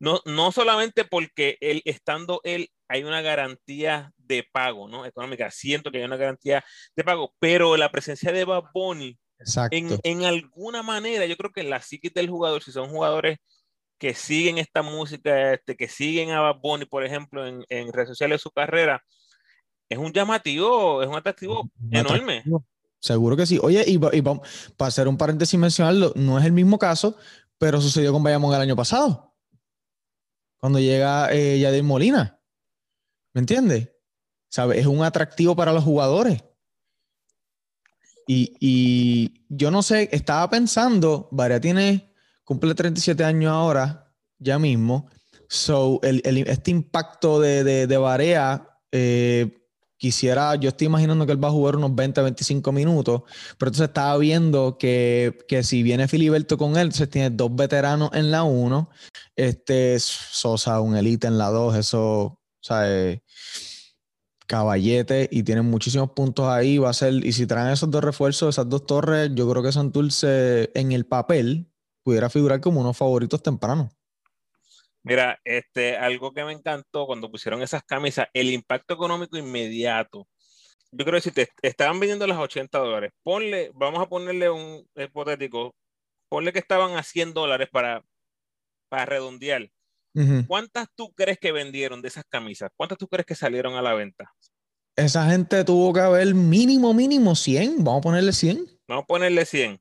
no, 0.00 0.20
no 0.24 0.50
solamente 0.50 1.04
porque 1.04 1.58
él, 1.60 1.82
estando 1.84 2.40
él, 2.42 2.70
hay 2.88 3.04
una 3.04 3.20
garantía 3.20 4.12
de 4.16 4.44
pago, 4.50 4.88
¿no? 4.88 5.04
Económica, 5.04 5.50
siento 5.50 5.92
que 5.92 5.98
hay 5.98 6.04
una 6.04 6.16
garantía 6.16 6.64
de 6.96 7.04
pago, 7.04 7.34
pero 7.38 7.76
la 7.76 7.92
presencia 7.92 8.32
de 8.32 8.44
Bad 8.44 8.64
En, 9.70 10.00
en, 10.02 10.24
alguna 10.24 10.82
manera, 10.82 11.26
yo 11.26 11.36
creo 11.36 11.52
que 11.52 11.62
la 11.62 11.82
psiquis 11.82 12.12
del 12.14 12.30
jugador, 12.30 12.62
si 12.62 12.72
son 12.72 12.88
jugadores 12.88 13.38
que 13.98 14.14
siguen 14.14 14.56
esta 14.56 14.82
música, 14.82 15.52
este, 15.52 15.76
que 15.76 15.86
siguen 15.86 16.30
a 16.30 16.40
Bad 16.40 16.60
Bunny, 16.62 16.86
por 16.86 17.04
ejemplo, 17.04 17.46
en, 17.46 17.64
en 17.68 17.92
redes 17.92 18.08
sociales 18.08 18.36
de 18.36 18.42
su 18.42 18.50
carrera, 18.50 19.04
es 19.90 19.98
un 19.98 20.12
llamativo, 20.12 21.02
es 21.02 21.08
un 21.08 21.16
atractivo 21.16 21.70
enorme. 21.90 22.42
Seguro 23.00 23.36
que 23.36 23.44
sí. 23.44 23.58
Oye, 23.60 23.84
y, 23.86 23.94
y 23.94 24.22
para 24.22 24.40
hacer 24.88 25.08
un 25.08 25.18
paréntesis 25.18 25.58
mencionarlo, 25.58 26.12
no 26.16 26.38
es 26.38 26.46
el 26.46 26.52
mismo 26.52 26.78
caso, 26.78 27.16
pero 27.58 27.80
sucedió 27.80 28.12
con 28.12 28.22
Bayamón 28.22 28.54
el 28.54 28.60
año 28.60 28.76
pasado. 28.76 29.29
Cuando 30.60 30.78
llega 30.78 31.32
eh, 31.32 31.58
Yadir 31.58 31.82
Molina. 31.82 32.38
¿Me 33.32 33.40
entiendes? 33.40 33.90
Es 34.74 34.86
un 34.86 35.02
atractivo 35.02 35.56
para 35.56 35.72
los 35.72 35.84
jugadores. 35.84 36.42
Y, 38.26 38.56
y, 38.60 39.44
yo 39.48 39.70
no 39.70 39.82
sé, 39.82 40.08
estaba 40.12 40.48
pensando, 40.50 41.28
Varea 41.32 41.60
tiene, 41.60 42.12
cumple 42.44 42.74
37 42.74 43.24
años 43.24 43.50
ahora, 43.50 44.12
ya 44.38 44.58
mismo. 44.58 45.08
So, 45.48 45.98
el, 46.02 46.22
el, 46.24 46.38
este 46.48 46.70
impacto 46.70 47.40
de, 47.40 47.64
de, 47.64 47.86
de 47.88 48.60
eh, 48.92 49.60
quisiera, 49.96 50.54
yo 50.54 50.68
estoy 50.68 50.86
imaginando 50.86 51.26
que 51.26 51.32
él 51.32 51.42
va 51.42 51.48
a 51.48 51.52
jugar 51.52 51.76
unos 51.76 51.94
20, 51.94 52.22
25 52.22 52.72
minutos, 52.72 53.22
pero 53.58 53.68
entonces 53.68 53.88
estaba 53.88 54.16
viendo 54.16 54.78
que, 54.78 55.44
que 55.46 55.62
si 55.62 55.82
viene 55.82 56.08
Filiberto 56.08 56.56
con 56.56 56.76
él, 56.76 56.86
entonces 56.86 57.10
tiene 57.10 57.30
dos 57.30 57.54
veteranos 57.54 58.10
en 58.14 58.30
la 58.30 58.44
1, 58.44 58.88
este 59.40 59.98
Sosa, 59.98 60.80
un 60.80 60.96
elite 60.96 61.26
en 61.26 61.38
la 61.38 61.50
2, 61.50 61.76
eso, 61.76 62.40
sea, 62.60 62.82
eh, 62.86 63.22
caballete 64.46 65.28
y 65.30 65.44
tienen 65.44 65.64
muchísimos 65.64 66.10
puntos 66.10 66.48
ahí, 66.48 66.78
va 66.78 66.90
a 66.90 66.92
ser, 66.92 67.14
y 67.24 67.32
si 67.32 67.46
traen 67.46 67.70
esos 67.70 67.90
dos 67.90 68.02
refuerzos, 68.02 68.56
esas 68.56 68.68
dos 68.68 68.84
torres, 68.84 69.30
yo 69.34 69.48
creo 69.48 69.62
que 69.62 69.70
Santurce 69.70 70.70
en 70.74 70.92
el 70.92 71.06
papel 71.06 71.70
pudiera 72.02 72.28
figurar 72.28 72.60
como 72.60 72.80
unos 72.80 72.96
favoritos 72.96 73.42
tempranos. 73.42 73.92
Mira, 75.02 75.40
este, 75.44 75.96
algo 75.96 76.32
que 76.32 76.44
me 76.44 76.52
encantó 76.52 77.06
cuando 77.06 77.30
pusieron 77.30 77.62
esas 77.62 77.84
camisas, 77.84 78.26
el 78.34 78.50
impacto 78.50 78.94
económico 78.94 79.38
inmediato. 79.38 80.26
Yo 80.90 81.04
creo 81.04 81.18
que 81.18 81.30
si 81.30 81.30
te 81.30 81.48
estaban 81.62 82.00
vendiendo 82.00 82.26
las 82.26 82.38
80 82.38 82.76
dólares, 82.78 83.12
ponle, 83.22 83.70
vamos 83.74 84.00
a 84.00 84.08
ponerle 84.08 84.50
un 84.50 84.84
hipotético, 84.96 85.74
ponle 86.28 86.52
que 86.52 86.58
estaban 86.58 86.96
a 86.96 87.04
100 87.04 87.32
dólares 87.32 87.68
para, 87.70 88.02
para 88.90 89.06
redondear. 89.06 89.70
¿Cuántas 90.48 90.88
tú 90.94 91.14
crees 91.14 91.38
que 91.38 91.52
vendieron 91.52 92.02
de 92.02 92.08
esas 92.08 92.24
camisas? 92.28 92.70
¿Cuántas 92.76 92.98
tú 92.98 93.06
crees 93.08 93.24
que 93.24 93.36
salieron 93.36 93.74
a 93.76 93.82
la 93.82 93.94
venta? 93.94 94.34
Esa 94.96 95.30
gente 95.30 95.64
tuvo 95.64 95.92
que 95.92 96.00
haber 96.00 96.34
mínimo, 96.34 96.92
mínimo 96.92 97.34
100. 97.34 97.84
Vamos 97.84 98.00
a 98.00 98.02
ponerle 98.02 98.32
100. 98.32 98.66
Vamos 98.88 99.04
a 99.04 99.06
ponerle 99.06 99.46
100. 99.46 99.80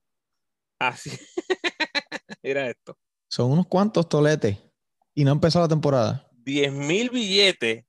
Así. 0.80 1.10
Mira 2.44 2.70
esto. 2.70 2.98
Son 3.28 3.52
unos 3.52 3.68
cuantos 3.68 4.08
toletes. 4.08 4.58
Y 5.16 5.24
no 5.24 5.32
empezó 5.32 5.60
la 5.60 5.68
temporada. 5.68 6.30
10 6.46 6.72
mil 6.74 7.10
billetes. 7.10 7.86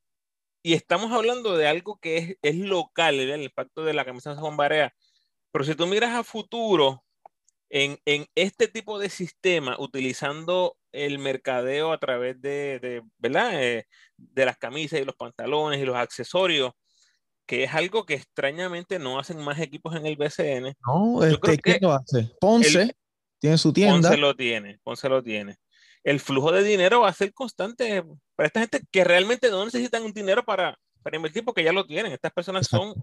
Y 0.62 0.72
estamos 0.72 1.12
hablando 1.12 1.56
de 1.56 1.68
algo 1.68 1.98
que 2.00 2.16
es, 2.18 2.36
es 2.42 2.56
local, 2.56 3.20
el 3.20 3.42
impacto 3.42 3.84
de 3.84 3.94
la 3.94 4.04
camisa 4.04 4.30
de 4.30 4.40
Juan 4.40 4.56
Barea. 4.56 4.92
Pero 5.52 5.64
si 5.64 5.74
tú 5.74 5.86
miras 5.86 6.14
a 6.14 6.24
futuro, 6.24 7.04
en, 7.70 7.98
en, 8.04 8.26
este 8.34 8.68
tipo 8.68 8.98
de 8.98 9.08
sistema, 9.08 9.76
utilizando 9.78 10.76
el 10.92 11.18
mercadeo 11.18 11.92
a 11.92 11.98
través 11.98 12.40
de, 12.40 12.78
de 12.80 13.02
¿verdad? 13.18 13.62
Eh, 13.62 13.86
de 14.16 14.44
las 14.44 14.56
camisas 14.56 15.00
y 15.00 15.04
los 15.04 15.16
pantalones 15.16 15.80
y 15.80 15.84
los 15.84 15.96
accesorios, 15.96 16.72
que 17.46 17.64
es 17.64 17.74
algo 17.74 18.06
que 18.06 18.14
extrañamente 18.14 18.98
no 18.98 19.18
hacen 19.18 19.38
más 19.38 19.58
equipos 19.60 19.94
en 19.96 20.06
el 20.06 20.16
BCN. 20.16 20.74
No, 20.86 21.24
este, 21.24 21.58
¿quién 21.58 21.78
lo 21.80 21.92
hace? 21.92 22.30
Ponce 22.40 22.94
tiene 23.38 23.58
su 23.58 23.72
tienda. 23.72 24.08
Ponce 24.08 24.16
lo 24.16 24.36
tiene, 24.36 24.78
Ponce 24.82 25.08
lo 25.08 25.22
tiene 25.22 25.56
el 26.04 26.20
flujo 26.20 26.52
de 26.52 26.62
dinero 26.62 27.00
va 27.00 27.08
a 27.08 27.12
ser 27.14 27.32
constante 27.32 28.04
para 28.34 28.46
esta 28.46 28.60
gente 28.60 28.80
que 28.90 29.04
realmente 29.04 29.50
no 29.50 29.64
necesitan 29.64 30.02
un 30.02 30.12
dinero 30.12 30.44
para, 30.44 30.78
para 31.02 31.16
invertir 31.16 31.44
porque 31.44 31.64
ya 31.64 31.72
lo 31.72 31.86
tienen. 31.86 32.12
Estas 32.12 32.32
personas 32.32 32.66
son, 32.66 32.94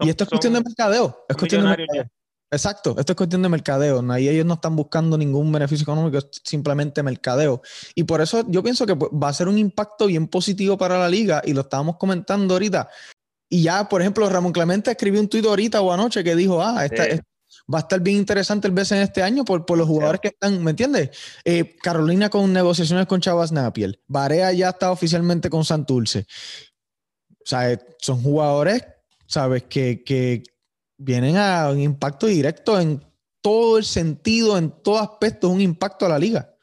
Y 0.00 0.10
esto 0.10 0.24
es 0.24 0.30
cuestión 0.30 0.54
de 0.54 0.60
mercadeo. 0.60 1.24
Es 1.28 1.36
cuestión 1.36 1.62
de 1.62 1.68
mercadeo. 1.68 2.10
Exacto, 2.52 2.96
esto 2.98 3.12
es 3.12 3.16
cuestión 3.16 3.42
de 3.42 3.48
mercadeo. 3.48 4.04
Ahí 4.10 4.28
ellos 4.28 4.44
no 4.44 4.54
están 4.54 4.74
buscando 4.74 5.16
ningún 5.16 5.52
beneficio 5.52 5.84
económico, 5.84 6.18
es 6.18 6.26
simplemente 6.42 7.02
mercadeo. 7.02 7.62
Y 7.94 8.04
por 8.04 8.20
eso 8.20 8.44
yo 8.48 8.62
pienso 8.62 8.86
que 8.86 8.94
va 8.94 9.28
a 9.28 9.32
ser 9.32 9.46
un 9.46 9.56
impacto 9.56 10.06
bien 10.06 10.26
positivo 10.26 10.76
para 10.76 10.98
la 10.98 11.08
liga 11.08 11.42
y 11.44 11.52
lo 11.52 11.60
estábamos 11.60 11.96
comentando 11.96 12.54
ahorita. 12.54 12.88
Y 13.48 13.62
ya, 13.62 13.88
por 13.88 14.00
ejemplo, 14.00 14.28
Ramón 14.28 14.52
Clemente 14.52 14.90
escribió 14.90 15.20
un 15.20 15.28
tuit 15.28 15.44
ahorita 15.46 15.80
o 15.80 15.92
anoche 15.92 16.24
que 16.24 16.34
dijo, 16.34 16.60
ah, 16.62 16.84
esta, 16.84 17.04
va 17.72 17.78
a 17.78 17.80
estar 17.82 18.00
bien 18.00 18.16
interesante 18.16 18.66
el 18.66 18.74
BCN 18.74 18.98
este 18.98 19.22
año 19.22 19.44
por, 19.44 19.64
por 19.64 19.78
los 19.78 19.86
jugadores 19.86 20.20
que 20.20 20.28
están, 20.28 20.62
¿me 20.62 20.70
entiendes? 20.70 21.10
Eh, 21.44 21.76
Carolina 21.82 22.30
con 22.30 22.52
negociaciones 22.52 23.06
con 23.06 23.20
Chavas 23.20 23.52
Napier. 23.52 24.00
Barea 24.08 24.52
ya 24.52 24.70
está 24.70 24.90
oficialmente 24.90 25.50
con 25.50 25.64
Santurce. 25.64 26.26
O 27.30 27.46
sea, 27.46 27.72
eh, 27.72 27.78
son 27.98 28.22
jugadores, 28.22 28.84
¿sabes? 29.26 29.64
Que, 29.64 30.02
que 30.04 30.42
vienen 31.00 31.36
a 31.36 31.70
un 31.70 31.80
impacto 31.80 32.26
directo 32.26 32.78
en 32.78 33.02
todo 33.40 33.78
el 33.78 33.84
sentido, 33.84 34.58
en 34.58 34.70
todo 34.82 34.98
aspecto, 34.98 35.48
un 35.48 35.60
impacto 35.60 36.04
a 36.04 36.10
la 36.10 36.18
liga. 36.18 36.54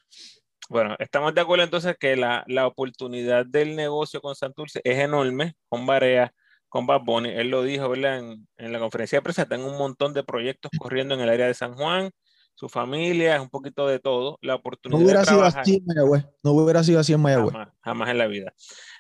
Bueno, 0.70 0.96
estamos 1.00 1.34
de 1.34 1.41
acuerdo 1.41 1.63
entonces 1.63 1.96
que 2.00 2.15
la, 2.15 2.44
la 2.48 2.67
oportunidad 2.67 3.46
del 3.46 3.75
negocio 3.75 4.22
con 4.22 4.36
Santurce 4.36 4.82
es 4.84 5.00
enorme, 5.00 5.56
con 5.70 5.86
Barea 5.86 6.32
con 6.70 6.86
Bad 6.86 7.01
Bunny. 7.06 7.29
Él 7.29 7.50
lo 7.50 7.63
dijo, 7.63 7.89
¿verdad? 7.89 8.20
En, 8.20 8.48
en, 8.58 8.74
la 8.74 8.79
conferencia 8.79 9.17
de 9.17 9.24
prensa, 9.24 9.46
tengo 9.46 9.72
un 9.72 9.77
montón 9.77 10.13
de 10.13 10.24
proyectos 10.24 10.70
corriendo 10.77 11.15
en 11.15 11.22
el 11.22 11.29
área 11.29 11.48
de 11.48 11.53
San 11.53 11.74
Juan, 11.75 12.12
su 12.58 12.70
familia, 12.70 13.36
es 13.36 13.41
un 13.41 13.50
poquito 13.50 13.88
de 13.88 14.00
todo. 14.00 14.39
La 14.41 14.56
oportunidad 14.56 15.00
no 15.00 15.06
hubiera 15.06 15.25
sido 15.25 15.44
así 15.44 15.75
en 15.75 15.86
Mayagüez. 15.86 16.25
No 16.44 16.51
hubiera 16.51 16.84
sido 16.84 17.00
así 17.00 17.13
en 17.13 17.22
Mayagüez. 17.22 17.53
Jamás, 17.82 18.10
en 18.10 18.17
la 18.17 18.25
vida. 18.25 18.53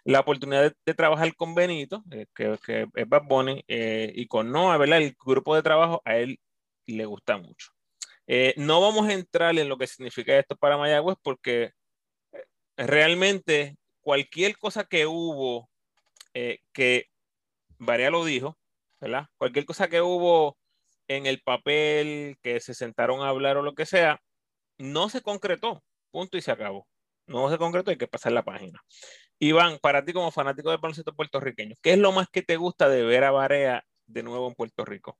La 0.07 0.21
oportunidad 0.21 0.73
de, 0.85 0.93
trabajar 0.93 1.35
con 1.35 1.53
Benito, 1.53 2.01
eh, 2.11 2.27
que, 2.33 2.57
que, 2.65 2.87
es 2.95 3.09
Bad 3.09 3.23
Bunny, 3.27 3.61
eh, 3.67 4.09
y 4.15 4.25
con 4.27 4.49
Noah, 4.53 4.77
¿verdad? 4.77 4.99
El 4.99 5.17
grupo 5.19 5.53
de 5.53 5.61
trabajo 5.61 6.01
a 6.05 6.15
él 6.15 6.39
le 6.85 7.05
gusta 7.05 7.35
mucho. 7.37 7.71
Eh, 8.25 8.53
no 8.55 8.79
vamos 8.79 9.09
a 9.09 9.13
entrar 9.13 9.59
en 9.59 9.67
lo 9.67 9.77
que 9.77 9.85
significa 9.85 10.39
esto 10.39 10.55
para 10.55 10.77
Mayagüez 10.77 11.17
porque 11.21 11.71
realmente 12.77 13.75
cualquier 13.99 14.57
cosa 14.57 14.85
que 14.85 15.05
hubo 15.05 15.69
que 16.71 17.07
Varea 17.77 18.09
lo 18.09 18.23
dijo, 18.23 18.57
¿verdad? 19.01 19.25
Cualquier 19.37 19.65
cosa 19.65 19.89
que 19.89 20.01
hubo 20.01 20.57
en 21.09 21.25
el 21.25 21.41
papel, 21.41 22.37
que 22.41 22.61
se 22.61 22.73
sentaron 22.73 23.23
a 23.23 23.29
hablar 23.29 23.57
o 23.57 23.61
lo 23.61 23.75
que 23.75 23.85
sea, 23.85 24.21
no 24.77 25.09
se 25.09 25.21
concretó, 25.21 25.83
punto 26.11 26.37
y 26.37 26.41
se 26.41 26.51
acabó. 26.51 26.87
No 27.25 27.49
se 27.49 27.57
concretó, 27.57 27.91
hay 27.91 27.97
que 27.97 28.07
pasar 28.07 28.31
la 28.31 28.45
página. 28.45 28.79
Iván, 29.39 29.77
para 29.81 30.03
ti 30.03 30.13
como 30.13 30.31
fanático 30.31 30.69
del 30.69 30.79
baloncesto 30.79 31.13
puertorriqueño, 31.13 31.75
¿qué 31.81 31.93
es 31.93 31.99
lo 31.99 32.11
más 32.11 32.27
que 32.29 32.41
te 32.41 32.57
gusta 32.57 32.89
de 32.89 33.03
ver 33.03 33.23
a 33.23 33.31
Barea 33.31 33.83
de 34.07 34.23
nuevo 34.23 34.47
en 34.47 34.55
Puerto 34.55 34.85
Rico? 34.85 35.17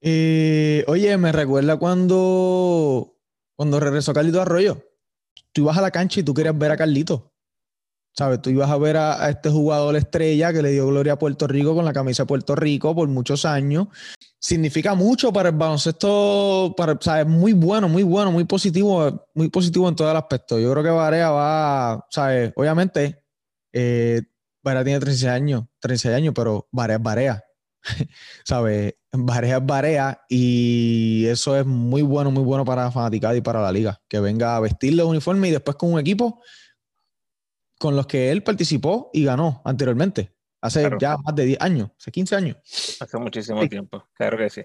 Eh, 0.00 0.84
oye, 0.86 1.16
me 1.16 1.32
recuerda 1.32 1.76
cuando, 1.76 3.16
cuando 3.56 3.80
regresó 3.80 4.12
Carlito 4.12 4.40
Arroyo. 4.40 4.84
Tú 5.52 5.62
ibas 5.62 5.78
a 5.78 5.82
la 5.82 5.90
cancha 5.90 6.20
y 6.20 6.22
tú 6.22 6.34
querías 6.34 6.56
ver 6.56 6.70
a 6.70 6.76
Carlito. 6.76 7.32
¿Sabes? 8.18 8.42
Tú 8.42 8.50
ibas 8.50 8.68
a 8.68 8.76
ver 8.76 8.96
a, 8.96 9.30
este 9.30 9.48
jugador 9.48 9.94
estrella 9.94 10.52
que 10.52 10.60
le 10.60 10.72
dio 10.72 10.88
gloria 10.88 11.12
a 11.12 11.18
Puerto 11.20 11.46
Rico 11.46 11.72
con 11.72 11.84
la 11.84 11.92
camisa 11.92 12.24
de 12.24 12.26
Puerto 12.26 12.56
Rico 12.56 12.92
por 12.92 13.06
muchos 13.06 13.44
años. 13.44 13.86
Significa 14.40 14.96
mucho 14.96 15.32
para 15.32 15.50
el 15.50 15.54
baloncesto, 15.54 16.74
para, 16.76 16.98
¿sabes? 17.00 17.28
Muy 17.28 17.52
bueno, 17.52 17.88
muy 17.88 18.02
bueno, 18.02 18.32
muy 18.32 18.42
positivo, 18.42 19.28
muy 19.34 19.50
positivo 19.50 19.88
en 19.88 19.94
todo 19.94 20.10
el 20.10 20.16
aspecto. 20.16 20.58
Yo 20.58 20.72
creo 20.72 20.82
que 20.82 20.90
Varea 20.90 21.30
va, 21.30 22.06
¿sabes? 22.10 22.52
Obviamente, 22.56 23.22
eh, 23.72 24.22
Varea 24.64 24.82
tiene 24.82 24.98
36 24.98 25.32
años, 25.32 25.64
36 25.78 26.16
años, 26.16 26.34
pero 26.34 26.66
Varea 26.72 26.96
es 26.96 27.02
Varea. 27.04 27.44
¿Sabes? 28.44 28.94
Varea 29.12 29.58
es 29.58 29.64
Varea 29.64 30.20
y 30.28 31.24
eso 31.26 31.56
es 31.56 31.64
muy 31.64 32.02
bueno, 32.02 32.32
muy 32.32 32.42
bueno 32.42 32.64
para 32.64 32.90
la 32.92 33.36
y 33.36 33.40
para 33.42 33.62
la 33.62 33.70
liga. 33.70 34.02
Que 34.08 34.18
venga 34.18 34.56
a 34.56 34.60
vestirle 34.60 35.04
uniforme 35.04 35.46
y 35.46 35.52
después 35.52 35.76
con 35.76 35.92
un 35.92 36.00
equipo 36.00 36.42
con 37.78 37.96
los 37.96 38.06
que 38.06 38.30
él 38.30 38.42
participó 38.42 39.10
y 39.12 39.24
ganó 39.24 39.62
anteriormente. 39.64 40.34
Hace 40.60 40.90
ya 40.98 41.16
más 41.16 41.34
de 41.36 41.44
10 41.44 41.60
años, 41.60 41.90
hace 41.96 42.10
15 42.10 42.36
años. 42.36 42.56
Hace 43.00 43.16
muchísimo 43.18 43.66
tiempo, 43.68 44.08
claro 44.12 44.36
que 44.36 44.50
sí. 44.50 44.62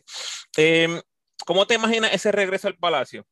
Eh, 0.58 1.02
¿Cómo 1.46 1.68
te 1.68 1.76
imaginas 1.76 2.12
ese 2.14 2.32
regreso 2.32 2.68
al 2.68 2.78
Palacio? 2.78 3.26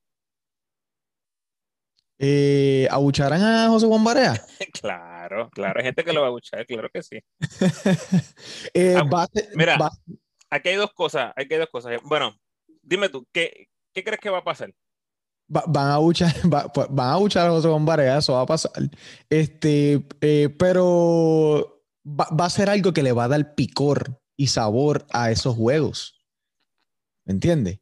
Eh, 2.19 2.87
¿Abucharán 2.91 3.41
a 3.41 3.67
José 3.67 3.87
Juan 3.87 4.03
Barea? 4.03 4.33
claro, 4.79 5.49
claro, 5.49 5.79
hay 5.79 5.85
gente 5.85 6.03
que 6.03 6.13
lo 6.13 6.21
va 6.21 6.27
a 6.27 6.29
abuchar, 6.29 6.67
claro 6.67 6.87
que 6.93 7.01
sí. 7.01 7.19
eh, 8.75 8.95
ah, 8.95 9.27
mira, 9.55 9.89
aquí 10.51 10.69
hay 10.69 10.75
dos 10.75 10.93
cosas, 10.93 11.33
aquí 11.35 11.55
hay 11.55 11.59
dos 11.61 11.69
cosas. 11.71 11.99
Bueno, 12.03 12.37
dime 12.83 13.09
tú, 13.09 13.25
¿qué, 13.31 13.69
qué 13.91 14.03
crees 14.03 14.19
que 14.19 14.29
va 14.29 14.37
a 14.37 14.43
pasar? 14.43 14.71
Van 15.51 15.91
a 15.91 15.97
buchar, 15.97 16.33
pues, 16.73 16.87
van 16.89 17.13
a 17.13 17.17
buchar 17.17 17.47
a 17.47 17.51
José 17.51 17.67
Bombarea, 17.67 18.17
eso 18.17 18.33
va 18.33 18.41
a 18.41 18.45
pasar. 18.45 18.71
Este, 19.29 20.05
eh, 20.21 20.49
pero 20.57 21.83
va, 22.05 22.45
a 22.45 22.49
ser 22.49 22.69
algo 22.69 22.93
que 22.93 23.03
le 23.03 23.11
va 23.11 23.25
a 23.25 23.27
dar 23.27 23.55
picor 23.55 24.21
y 24.37 24.47
sabor 24.47 25.05
a 25.11 25.31
esos 25.31 25.55
juegos. 25.55 26.15
¿Me 27.25 27.33
entiendes? 27.33 27.79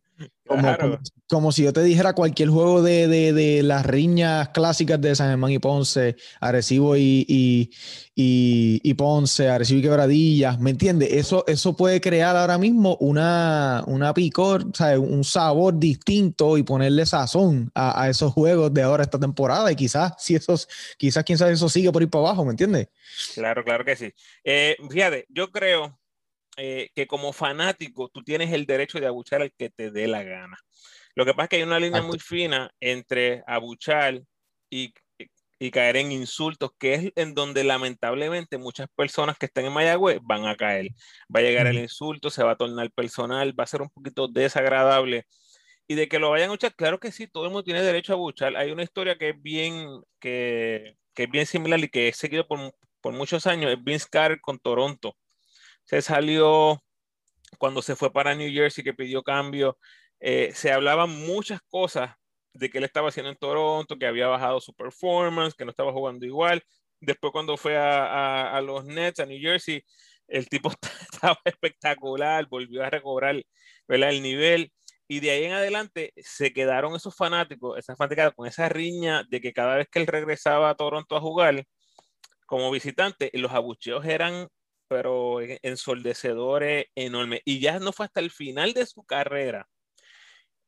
Como, 1.27 1.51
si 1.51 1.63
yo 1.63 1.73
te 1.73 1.83
dijera 1.83 2.13
cualquier 2.13 2.49
juego 2.49 2.81
de, 2.81 3.61
las 3.63 3.85
riñas 3.85 4.49
clásicas 4.49 4.99
de 4.99 5.15
San 5.15 5.29
Germán 5.29 5.51
y 5.51 5.59
Ponce, 5.59 6.15
Arecibo 6.39 6.97
y, 6.97 7.69
y, 8.15 8.93
Ponce, 8.95 9.47
Arecibo 9.47 9.79
y 9.79 9.83
Quebradillas, 9.83 10.59
¿me 10.59 10.71
entiendes? 10.71 11.13
Eso, 11.13 11.43
eso 11.47 11.75
puede 11.75 12.01
crear 12.01 12.35
ahora 12.35 12.57
mismo 12.57 12.97
una, 12.99 13.83
una 13.85 14.13
picor, 14.13 14.65
un 14.97 15.23
sabor 15.23 15.77
distinto 15.77 16.57
y 16.57 16.63
ponerle 16.63 17.05
sazón 17.05 17.71
a, 17.75 18.09
esos 18.09 18.33
juegos 18.33 18.73
de 18.73 18.81
ahora 18.81 19.03
esta 19.03 19.19
temporada 19.19 19.71
y 19.71 19.75
quizás, 19.75 20.13
si 20.17 20.33
esos, 20.35 20.67
quizás 20.97 21.23
quién 21.23 21.37
sabe, 21.37 21.51
eso 21.51 21.69
sigue 21.69 21.91
por 21.91 22.01
ir 22.01 22.09
para 22.09 22.25
abajo, 22.25 22.43
¿me 22.43 22.51
entiendes? 22.51 22.87
Claro, 23.35 23.63
claro 23.63 23.85
que 23.85 23.95
sí. 23.95 24.11
Eh, 24.43 24.77
fíjate, 24.89 25.27
yo 25.29 25.51
creo 25.51 25.98
eh, 26.61 26.89
que 26.93 27.07
como 27.07 27.31
fanático 27.31 28.09
tú 28.09 28.21
tienes 28.21 28.51
el 28.51 28.65
derecho 28.65 28.99
de 28.99 29.07
abuchar 29.07 29.41
al 29.41 29.53
que 29.53 29.69
te 29.69 29.91
dé 29.91 30.07
la 30.07 30.23
gana. 30.23 30.57
Lo 31.15 31.25
que 31.25 31.33
pasa 31.33 31.43
es 31.43 31.49
que 31.49 31.55
hay 31.57 31.63
una 31.63 31.79
línea 31.79 32.01
muy 32.01 32.19
fina 32.19 32.69
entre 32.81 33.43
abuchar 33.47 34.21
y, 34.69 34.93
y, 35.57 35.71
caer 35.71 35.97
en 35.97 36.11
insultos, 36.11 36.71
que 36.77 36.93
es 36.95 37.11
en 37.15 37.33
donde 37.33 37.63
lamentablemente 37.63 38.57
muchas 38.57 38.87
personas 38.93 39.37
que 39.37 39.45
están 39.45 39.65
en 39.65 39.73
Mayagüez 39.73 40.19
van 40.21 40.47
a 40.47 40.55
caer. 40.55 40.89
Va 41.33 41.39
a 41.39 41.43
llegar 41.43 41.67
el 41.67 41.79
insulto, 41.79 42.29
se 42.29 42.43
va 42.43 42.51
a 42.51 42.57
tornar 42.57 42.91
personal, 42.91 43.57
va 43.57 43.63
a 43.63 43.67
ser 43.67 43.81
un 43.81 43.89
poquito 43.89 44.27
desagradable. 44.27 45.25
Y 45.87 45.95
de 45.95 46.09
que 46.09 46.19
lo 46.19 46.29
vayan 46.29 46.49
a 46.49 46.51
abuchar, 46.51 46.75
claro 46.75 46.99
que 46.99 47.11
sí, 47.13 47.27
todo 47.27 47.45
el 47.45 47.51
mundo 47.51 47.63
tiene 47.63 47.81
derecho 47.83 48.13
a 48.13 48.15
abuchar. 48.15 48.57
Hay 48.57 48.71
una 48.71 48.83
historia 48.83 49.17
que 49.17 49.29
es 49.29 49.41
bien, 49.41 49.87
que, 50.19 50.97
que 51.13 51.23
es 51.23 51.31
bien 51.31 51.45
similar 51.45 51.79
y 51.79 51.89
que 51.89 52.09
he 52.09 52.13
seguido 52.13 52.47
por, 52.47 52.73
por 53.01 53.13
muchos 53.13 53.47
años, 53.47 53.71
es 53.71 53.83
Vince 53.83 54.07
Carter 54.11 54.41
con 54.41 54.59
Toronto 54.59 55.15
se 55.89 56.03
salió 56.03 56.83
cuando 57.57 57.81
se 57.81 57.95
fue 57.95 58.13
para 58.13 58.35
New 58.35 58.53
Jersey, 58.53 58.83
que 58.83 58.93
pidió 58.93 59.23
cambio. 59.23 59.79
Eh, 60.19 60.51
se 60.53 60.71
hablaban 60.71 61.09
muchas 61.09 61.61
cosas 61.67 62.11
de 62.53 62.69
que 62.69 62.77
él 62.77 62.83
estaba 62.83 63.09
haciendo 63.09 63.31
en 63.31 63.37
Toronto, 63.37 63.97
que 63.97 64.05
había 64.05 64.27
bajado 64.27 64.61
su 64.61 64.71
performance, 64.75 65.55
que 65.55 65.65
no 65.65 65.71
estaba 65.71 65.91
jugando 65.91 66.27
igual. 66.27 66.63
Después 66.99 67.33
cuando 67.33 67.57
fue 67.57 67.75
a, 67.75 68.61
los 68.63 68.85
Nets, 68.85 69.19
a 69.19 69.25
New 69.25 69.39
Jersey, 69.41 69.83
el 70.27 70.47
tipo 70.47 70.71
estaba 71.11 71.39
espectacular, 71.43 72.45
volvió 72.47 72.83
a 72.83 72.91
recobrar 72.91 73.41
el 73.87 74.21
nivel. 74.21 74.71
Y 75.07 75.21
de 75.21 75.31
ahí 75.31 75.45
en 75.45 75.53
adelante 75.53 76.13
se 76.17 76.53
quedaron 76.53 76.95
esos 76.95 77.15
fanáticos, 77.15 77.79
esas 77.79 77.97
fanáticas 77.97 78.31
con 78.35 78.45
esa 78.45 78.69
riña 78.69 79.23
de 79.27 79.41
que 79.41 79.53
cada 79.53 79.77
vez 79.77 79.87
que 79.91 79.97
él 79.97 80.05
regresaba 80.05 80.69
a 80.69 80.75
Toronto 80.75 81.15
a 81.15 81.19
jugar 81.19 81.65
como 82.45 82.69
visitante, 82.69 83.31
los 83.33 83.51
abucheos 83.51 84.05
eran 84.05 84.49
pero 84.89 85.39
ensordecedores 85.61 86.87
enormes. 86.95 87.41
Y 87.45 87.59
ya 87.61 87.79
no 87.79 87.93
fue 87.93 88.07
hasta 88.07 88.19
el 88.19 88.31
final 88.31 88.73
de 88.73 88.85
su 88.85 89.03
carrera 89.03 89.69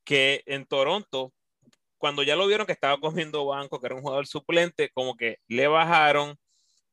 que 0.06 0.44
en 0.46 0.66
Toronto, 0.66 1.34
cuando 1.98 2.24
ya 2.24 2.36
lo 2.36 2.48
vieron 2.48 2.68
que 2.68 2.74
estaba 2.74 3.00
comiendo 3.00 3.46
banco, 3.46 3.80
que 3.80 3.88
era 3.88 3.96
un 3.96 4.02
jugador 4.02 4.28
suplente, 4.28 4.90
como 4.94 5.16
que 5.16 5.38
le 5.48 5.68
bajaron 5.68 6.38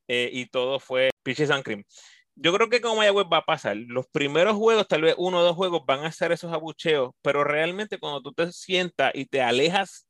eh, 0.09 0.31
y 0.33 0.47
todo 0.47 0.81
fue 0.81 1.11
pitches 1.23 1.51
and 1.51 1.65
cream. 1.65 1.85
Yo 2.35 2.53
creo 2.55 2.69
que 2.71 2.81
como 2.81 2.97
Mayagüez 2.97 3.27
va 3.33 3.39
a 3.39 3.45
pasar. 3.45 3.77
Los 3.77 4.07
primeros 4.09 4.57
juegos, 4.57 4.89
tal 4.89 5.03
vez 5.03 5.15
uno 5.19 5.39
o 5.39 5.43
dos 5.43 5.57
juegos, 5.57 5.83
van 5.87 6.05
a 6.05 6.13
ser 6.13 6.33
esos 6.33 6.53
abucheos, 6.53 7.13
pero 7.23 7.45
realmente 7.45 7.99
cuando 7.99 8.23
tú 8.23 8.33
te 8.33 8.53
sientas 8.53 9.13
y 9.15 9.27
te 9.27 9.43
alejas 9.43 10.07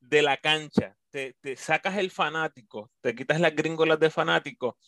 de 0.00 0.22
la 0.22 0.36
cancha, 0.36 0.96
te, 1.10 1.34
te 1.40 1.56
sacas 1.56 1.98
el 1.98 2.10
fanático, 2.10 2.90
te 3.00 3.14
quitas 3.14 3.40
las 3.40 3.54
gringolas 3.54 3.98
de 4.00 4.10
fanático 4.10 4.78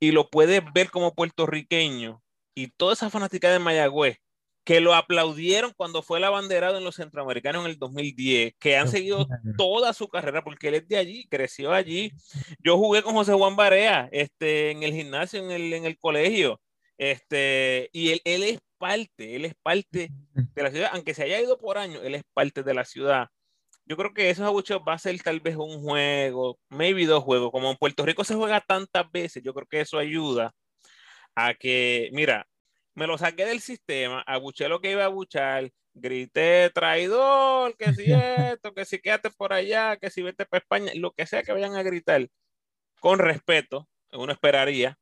y 0.00 0.12
lo 0.12 0.30
puedes 0.30 0.62
ver 0.72 0.90
como 0.90 1.14
puertorriqueño 1.14 2.22
y 2.54 2.68
toda 2.68 2.94
esa 2.94 3.10
fanática 3.10 3.52
de 3.52 3.58
Mayagüez 3.58 4.16
que 4.64 4.80
lo 4.80 4.94
aplaudieron 4.94 5.72
cuando 5.76 6.02
fue 6.02 6.18
el 6.18 6.24
abanderado 6.24 6.78
en 6.78 6.84
los 6.84 6.96
centroamericanos 6.96 7.64
en 7.64 7.70
el 7.70 7.78
2010, 7.78 8.54
que 8.58 8.76
han 8.76 8.88
seguido 8.88 9.26
toda 9.56 9.92
su 9.92 10.08
carrera 10.08 10.44
porque 10.44 10.68
él 10.68 10.74
es 10.74 10.88
de 10.88 10.96
allí, 10.96 11.26
creció 11.28 11.72
allí. 11.72 12.12
Yo 12.62 12.76
jugué 12.76 13.02
con 13.02 13.14
José 13.14 13.32
Juan 13.32 13.56
Barea 13.56 14.08
este, 14.12 14.70
en 14.70 14.82
el 14.82 14.92
gimnasio, 14.92 15.42
en 15.42 15.50
el, 15.50 15.72
en 15.72 15.86
el 15.86 15.98
colegio, 15.98 16.60
este, 16.98 17.88
y 17.92 18.10
él, 18.10 18.20
él 18.24 18.42
es 18.42 18.58
parte, 18.78 19.34
él 19.36 19.44
es 19.46 19.54
parte 19.62 20.10
de 20.34 20.62
la 20.62 20.70
ciudad, 20.70 20.90
aunque 20.92 21.14
se 21.14 21.24
haya 21.24 21.40
ido 21.40 21.58
por 21.58 21.78
años, 21.78 22.02
él 22.04 22.14
es 22.14 22.22
parte 22.34 22.62
de 22.62 22.74
la 22.74 22.84
ciudad 22.84 23.28
yo 23.90 23.96
creo 23.96 24.14
que 24.14 24.30
esos 24.30 24.46
abucheos 24.46 24.82
va 24.86 24.92
a 24.92 24.98
ser 25.00 25.20
tal 25.20 25.40
vez 25.40 25.56
un 25.56 25.82
juego, 25.82 26.60
maybe 26.68 27.06
dos 27.06 27.24
juegos. 27.24 27.50
Como 27.50 27.72
en 27.72 27.76
Puerto 27.76 28.06
Rico 28.06 28.22
se 28.22 28.36
juega 28.36 28.60
tantas 28.60 29.10
veces, 29.10 29.42
yo 29.42 29.52
creo 29.52 29.66
que 29.66 29.80
eso 29.80 29.98
ayuda 29.98 30.54
a 31.34 31.54
que, 31.54 32.08
mira, 32.12 32.46
me 32.94 33.08
lo 33.08 33.18
saqué 33.18 33.44
del 33.46 33.60
sistema, 33.60 34.22
abuché 34.28 34.68
lo 34.68 34.80
que 34.80 34.92
iba 34.92 35.02
a 35.02 35.06
abuchar, 35.06 35.72
grité 35.92 36.70
traidor, 36.72 37.76
que 37.76 37.92
si 37.94 38.04
esto, 38.54 38.72
que 38.74 38.84
si 38.84 39.00
quédate 39.00 39.30
por 39.30 39.52
allá, 39.52 39.96
que 39.96 40.08
si 40.10 40.22
vete 40.22 40.46
para 40.46 40.60
España, 40.62 40.92
lo 40.94 41.10
que 41.10 41.26
sea 41.26 41.42
que 41.42 41.52
vayan 41.52 41.74
a 41.74 41.82
gritar, 41.82 42.28
con 43.00 43.18
respeto, 43.18 43.88
uno 44.12 44.32
esperaría. 44.32 44.98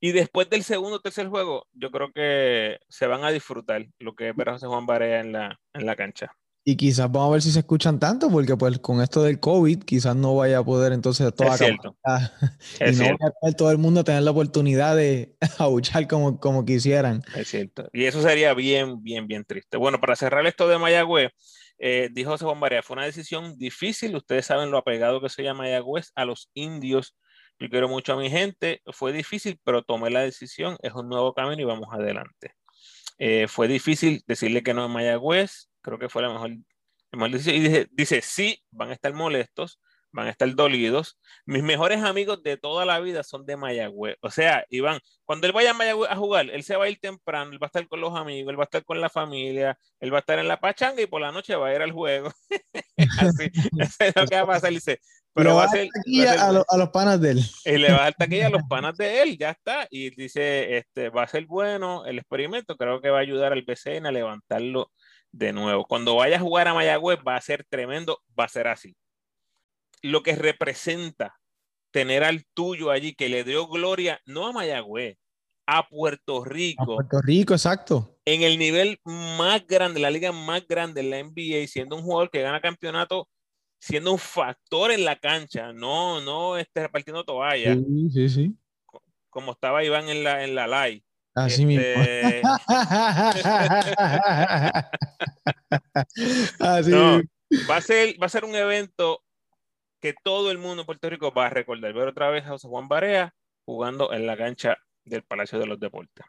Y 0.00 0.12
después 0.12 0.48
del 0.48 0.64
segundo 0.64 0.96
o 0.96 1.00
tercer 1.00 1.28
juego, 1.28 1.66
yo 1.72 1.90
creo 1.90 2.10
que 2.10 2.78
se 2.88 3.06
van 3.06 3.22
a 3.24 3.30
disfrutar 3.30 3.86
lo 3.98 4.14
que 4.14 4.32
verá 4.32 4.52
José 4.54 4.66
Juan 4.66 4.86
Barea 4.86 5.20
en 5.20 5.32
la, 5.32 5.60
en 5.74 5.84
la 5.84 5.94
cancha. 5.94 6.34
Y 6.62 6.76
quizás 6.76 7.10
vamos 7.10 7.28
a 7.28 7.32
ver 7.32 7.42
si 7.42 7.50
se 7.52 7.60
escuchan 7.60 7.98
tanto, 7.98 8.30
porque 8.30 8.54
pues 8.54 8.78
con 8.80 9.00
esto 9.00 9.22
del 9.22 9.40
COVID 9.40 9.82
quizás 9.82 10.14
no 10.14 10.36
vaya 10.36 10.58
a 10.58 10.64
poder 10.64 10.92
entonces 10.92 11.34
toda 11.34 11.54
es 11.54 11.58
cierto. 11.58 11.96
y 12.86 12.92
no 12.96 13.16
a 13.42 13.52
todo 13.52 13.70
el 13.70 13.78
mundo 13.78 14.04
tener 14.04 14.22
la 14.22 14.30
oportunidad 14.30 14.94
de 14.94 15.36
abuchar 15.58 16.06
como, 16.06 16.38
como 16.38 16.66
quisieran. 16.66 17.22
Es 17.34 17.48
cierto. 17.48 17.88
Y 17.94 18.04
eso 18.04 18.20
sería 18.20 18.52
bien, 18.52 19.02
bien, 19.02 19.26
bien 19.26 19.44
triste. 19.44 19.78
Bueno, 19.78 20.00
para 20.00 20.16
cerrar 20.16 20.46
esto 20.46 20.68
de 20.68 20.78
Mayagüez, 20.78 21.30
eh, 21.78 22.10
dijo 22.12 22.32
José 22.32 22.44
Juan 22.44 22.60
fue 22.82 22.94
una 22.94 23.06
decisión 23.06 23.56
difícil. 23.56 24.14
Ustedes 24.14 24.44
saben 24.44 24.70
lo 24.70 24.76
apegado 24.76 25.22
que 25.22 25.30
soy 25.30 25.46
a 25.46 25.54
Mayagüez, 25.54 26.12
a 26.14 26.26
los 26.26 26.50
indios. 26.52 27.16
Yo 27.58 27.70
quiero 27.70 27.88
mucho 27.88 28.12
a 28.12 28.16
mi 28.16 28.28
gente. 28.28 28.82
Fue 28.92 29.14
difícil, 29.14 29.58
pero 29.64 29.82
tomé 29.82 30.10
la 30.10 30.20
decisión. 30.20 30.76
Es 30.82 30.92
un 30.92 31.08
nuevo 31.08 31.32
camino 31.32 31.62
y 31.62 31.64
vamos 31.64 31.88
adelante. 31.90 32.52
Eh, 33.18 33.48
fue 33.48 33.66
difícil 33.66 34.22
decirle 34.26 34.62
que 34.62 34.74
no 34.74 34.84
a 34.84 34.88
Mayagüez 34.88 35.69
creo 35.82 35.98
que 35.98 36.08
fue 36.08 36.22
la 36.22 36.30
mejor, 36.30 36.50
decisión. 37.30 37.56
Y 37.56 37.60
dice, 37.60 37.88
dice, 37.92 38.22
sí, 38.22 38.62
van 38.70 38.90
a 38.90 38.94
estar 38.94 39.12
molestos, 39.14 39.80
van 40.12 40.26
a 40.26 40.30
estar 40.30 40.52
dolidos. 40.54 41.18
Mis 41.46 41.62
mejores 41.62 42.02
amigos 42.02 42.42
de 42.42 42.56
toda 42.56 42.84
la 42.84 43.00
vida 43.00 43.22
son 43.22 43.46
de 43.46 43.56
Mayagüez. 43.56 44.16
O 44.20 44.30
sea, 44.30 44.64
Iván, 44.70 45.00
cuando 45.24 45.46
él 45.46 45.52
vaya 45.52 45.70
a 45.70 45.74
Mayagüez 45.74 46.10
a 46.10 46.16
jugar, 46.16 46.50
él 46.50 46.62
se 46.62 46.76
va 46.76 46.84
a 46.84 46.88
ir 46.88 46.98
temprano, 47.00 47.52
él 47.52 47.62
va 47.62 47.66
a 47.66 47.68
estar 47.68 47.86
con 47.88 48.00
los 48.00 48.16
amigos, 48.16 48.50
él 48.50 48.58
va 48.58 48.64
a 48.64 48.70
estar 48.70 48.84
con 48.84 49.00
la 49.00 49.08
familia, 49.08 49.78
él 50.00 50.12
va 50.12 50.18
a 50.18 50.20
estar 50.20 50.38
en 50.38 50.48
la 50.48 50.60
pachanga 50.60 51.02
y 51.02 51.06
por 51.06 51.20
la 51.20 51.32
noche 51.32 51.54
va 51.56 51.68
a 51.68 51.74
ir 51.74 51.82
al 51.82 51.92
juego. 51.92 52.30
Así, 53.18 53.50
es 53.98 54.16
lo 54.16 54.26
que 54.26 54.36
va 54.36 54.42
a 54.42 54.46
pasar. 54.46 54.70
Dice, 54.70 55.00
pero 55.32 55.54
va 55.54 55.64
a 55.64 55.68
ser, 55.68 55.88
a, 56.28 56.76
los 56.76 56.90
panas 56.90 57.20
de 57.20 57.32
él. 57.32 57.44
Y 57.64 57.78
le 57.78 57.92
va 57.92 57.98
a 57.98 58.02
dar 58.02 58.14
taquilla 58.14 58.48
a 58.48 58.50
los 58.50 58.62
panas 58.68 58.96
de 58.96 59.22
él, 59.22 59.38
ya 59.38 59.50
está. 59.50 59.86
Y 59.90 60.10
dice, 60.10 60.76
este, 60.76 61.08
va 61.08 61.22
a 61.22 61.28
ser 61.28 61.46
bueno 61.46 62.04
el 62.04 62.18
experimento, 62.18 62.76
creo 62.76 63.00
que 63.00 63.10
va 63.10 63.18
a 63.18 63.22
ayudar 63.22 63.52
al 63.52 63.62
BCN 63.62 64.06
a 64.06 64.12
levantarlo 64.12 64.90
de 65.32 65.52
nuevo. 65.52 65.84
Cuando 65.84 66.16
vaya 66.16 66.36
a 66.36 66.40
jugar 66.40 66.68
a 66.68 66.74
Mayagüez 66.74 67.18
va 67.26 67.36
a 67.36 67.40
ser 67.40 67.64
tremendo, 67.68 68.20
va 68.38 68.44
a 68.44 68.48
ser 68.48 68.68
así. 68.68 68.96
Lo 70.02 70.22
que 70.22 70.34
representa 70.34 71.38
tener 71.90 72.24
al 72.24 72.44
tuyo 72.54 72.90
allí 72.90 73.14
que 73.14 73.28
le 73.28 73.44
dio 73.44 73.66
gloria, 73.68 74.20
no 74.24 74.46
a 74.46 74.52
Mayagüez, 74.52 75.18
a 75.66 75.86
Puerto 75.88 76.44
Rico. 76.44 76.82
A 76.82 76.86
Puerto 76.86 77.20
Rico, 77.20 77.54
exacto. 77.54 78.18
En 78.24 78.42
el 78.42 78.58
nivel 78.58 78.98
más 79.04 79.66
grande, 79.66 80.00
la 80.00 80.10
liga 80.10 80.32
más 80.32 80.66
grande, 80.66 81.02
la 81.02 81.18
NBA, 81.22 81.66
siendo 81.66 81.96
un 81.96 82.02
jugador 82.02 82.30
que 82.30 82.42
gana 82.42 82.60
campeonato, 82.60 83.28
siendo 83.78 84.12
un 84.12 84.18
factor 84.18 84.90
en 84.90 85.04
la 85.04 85.16
cancha, 85.16 85.72
no, 85.72 86.20
no 86.20 86.56
este, 86.56 86.82
repartiendo 86.82 87.24
toallas. 87.24 87.78
Sí, 87.78 88.10
sí, 88.10 88.28
sí. 88.28 88.56
Como 89.28 89.52
estaba 89.52 89.84
Iván 89.84 90.08
en 90.08 90.24
la, 90.24 90.44
en 90.44 90.54
la 90.54 90.66
live. 90.66 91.04
Así 91.34 91.64
mismo. 91.64 91.84
Este, 91.84 92.42
va 97.68 97.76
a 97.76 97.80
ser, 97.80 98.20
va 98.20 98.26
a 98.26 98.28
ser 98.28 98.44
un 98.44 98.54
evento 98.54 99.22
que 100.00 100.14
todo 100.24 100.50
el 100.50 100.58
mundo 100.58 100.82
en 100.82 100.86
Puerto 100.86 101.08
Rico 101.08 101.32
va 101.32 101.46
a 101.46 101.50
recordar. 101.50 101.92
Ver 101.92 102.08
otra 102.08 102.30
vez 102.30 102.44
a 102.44 102.50
José 102.50 102.68
Juan 102.68 102.88
Barea 102.88 103.34
jugando 103.64 104.12
en 104.12 104.26
la 104.26 104.36
cancha 104.36 104.76
del 105.04 105.22
Palacio 105.22 105.58
de 105.58 105.66
los 105.66 105.78
Deportes. 105.78 106.24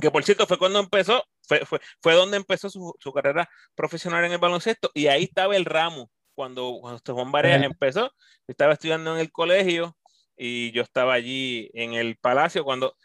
Que 0.00 0.10
por 0.10 0.22
cierto 0.24 0.46
fue 0.46 0.58
cuando 0.58 0.78
empezó, 0.78 1.24
fue, 1.42 1.66
fue, 1.66 1.80
fue 2.00 2.14
donde 2.14 2.36
empezó 2.36 2.70
su, 2.70 2.94
su, 2.98 3.12
carrera 3.12 3.48
profesional 3.74 4.24
en 4.24 4.32
el 4.32 4.38
baloncesto 4.38 4.90
y 4.94 5.08
ahí 5.08 5.24
estaba 5.24 5.56
el 5.56 5.64
ramo. 5.64 6.10
Cuando 6.34 6.80
José 6.80 7.12
Juan 7.12 7.32
Barea 7.32 7.56
empezó, 7.56 8.12
estaba 8.46 8.74
estudiando 8.74 9.14
en 9.14 9.20
el 9.20 9.32
colegio 9.32 9.96
y 10.36 10.72
yo 10.72 10.82
estaba 10.82 11.12
allí 11.12 11.70
en 11.74 11.92
el 11.94 12.16
Palacio 12.16 12.64
cuando 12.64 12.96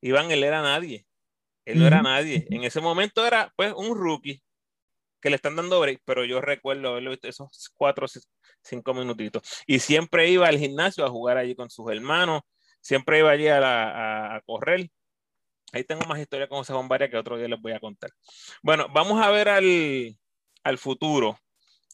Iván, 0.00 0.30
él 0.30 0.44
era 0.44 0.62
nadie. 0.62 1.06
Él 1.64 1.78
no 1.78 1.86
era 1.86 2.02
nadie. 2.02 2.46
En 2.50 2.64
ese 2.64 2.80
momento 2.80 3.26
era 3.26 3.52
pues 3.56 3.72
un 3.76 3.96
rookie 3.96 4.42
que 5.20 5.30
le 5.30 5.36
están 5.36 5.56
dando 5.56 5.80
break, 5.80 6.00
pero 6.04 6.24
yo 6.24 6.40
recuerdo 6.40 6.88
haberlo 6.88 7.10
visto 7.10 7.28
esos 7.28 7.70
cuatro 7.76 8.06
o 8.06 8.08
cinco 8.62 8.94
minutitos. 8.94 9.42
Y 9.66 9.78
siempre 9.78 10.28
iba 10.30 10.48
al 10.48 10.58
gimnasio 10.58 11.04
a 11.04 11.10
jugar 11.10 11.36
allí 11.36 11.54
con 11.54 11.70
sus 11.70 11.90
hermanos, 11.90 12.42
siempre 12.80 13.18
iba 13.18 13.30
allí 13.30 13.48
a, 13.48 14.36
a, 14.36 14.40
correr. 14.42 14.88
Ahí 15.72 15.84
tengo 15.84 16.04
más 16.06 16.18
historia 16.18 16.48
con 16.48 16.58
José 16.58 16.72
Juan 16.72 16.88
que 16.88 17.16
otro 17.16 17.36
día 17.36 17.48
les 17.48 17.60
voy 17.60 17.72
a 17.72 17.80
contar. 17.80 18.10
Bueno, 18.62 18.86
vamos 18.92 19.22
a 19.22 19.30
ver 19.30 19.48
al, 19.48 20.16
al 20.64 20.78
futuro. 20.78 21.38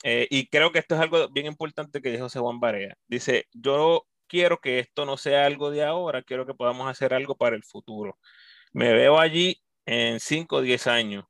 Eh, 0.03 0.27
y 0.31 0.47
creo 0.47 0.73
que 0.73 0.79
esto 0.79 0.95
es 0.95 1.01
algo 1.01 1.29
bien 1.31 1.47
importante 1.47 2.01
que 2.01 2.11
dijo 2.11 2.25
José 2.25 2.39
Juan 2.39 2.61
Barea. 2.61 2.97
Dice, 3.07 3.47
yo 3.53 4.07
quiero 4.27 4.59
que 4.61 4.79
esto 4.79 5.05
no 5.05 5.17
sea 5.17 5.47
algo 5.47 5.71
de 5.71 5.85
ahora, 5.85 6.23
quiero 6.23 6.47
que 6.47 6.55
podamos 6.55 6.89
hacer 6.89 7.15
algo 7.15 7.37
para 7.37 7.57
el 7.57 7.65
futuro. 7.65 8.19
Me 8.73 8.93
veo 8.93 9.19
allí 9.19 9.63
en 9.87 10.21
5 10.21 10.57
o 10.57 10.61
10 10.61 10.87
años. 10.87 11.25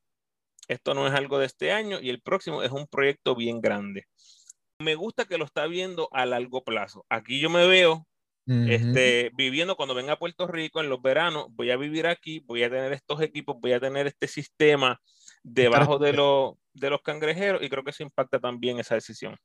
Esto 0.68 0.94
no 0.94 1.06
es 1.06 1.14
algo 1.14 1.38
de 1.38 1.46
este 1.46 1.72
año 1.72 2.00
y 2.00 2.10
el 2.10 2.20
próximo 2.20 2.62
es 2.62 2.72
un 2.72 2.86
proyecto 2.86 3.36
bien 3.36 3.60
grande. 3.60 4.06
Me 4.78 4.94
gusta 4.94 5.24
que 5.24 5.38
lo 5.38 5.44
está 5.44 5.66
viendo 5.66 6.08
a 6.12 6.26
largo 6.26 6.64
plazo. 6.64 7.06
Aquí 7.08 7.40
yo 7.40 7.50
me 7.50 7.66
veo 7.66 8.06
este, 8.46 9.32
viviendo 9.34 9.76
cuando 9.76 9.94
venga 9.94 10.12
a 10.12 10.18
Puerto 10.18 10.46
Rico 10.46 10.80
en 10.80 10.88
los 10.88 11.02
veranos, 11.02 11.46
voy 11.50 11.72
a 11.72 11.76
vivir 11.76 12.06
aquí, 12.06 12.38
voy 12.46 12.62
a 12.62 12.70
tener 12.70 12.92
estos 12.92 13.20
equipos, 13.20 13.56
voy 13.60 13.72
a 13.72 13.80
tener 13.80 14.06
este 14.06 14.28
sistema 14.28 15.00
debajo 15.42 15.98
de, 15.98 16.12
de 16.72 16.90
los 16.90 17.02
cangrejeros 17.02 17.60
y 17.62 17.68
creo 17.68 17.82
que 17.82 17.90
eso 17.90 18.04
impacta 18.04 18.38
también 18.38 18.78
esa 18.78 18.94
decisión. 18.94 19.36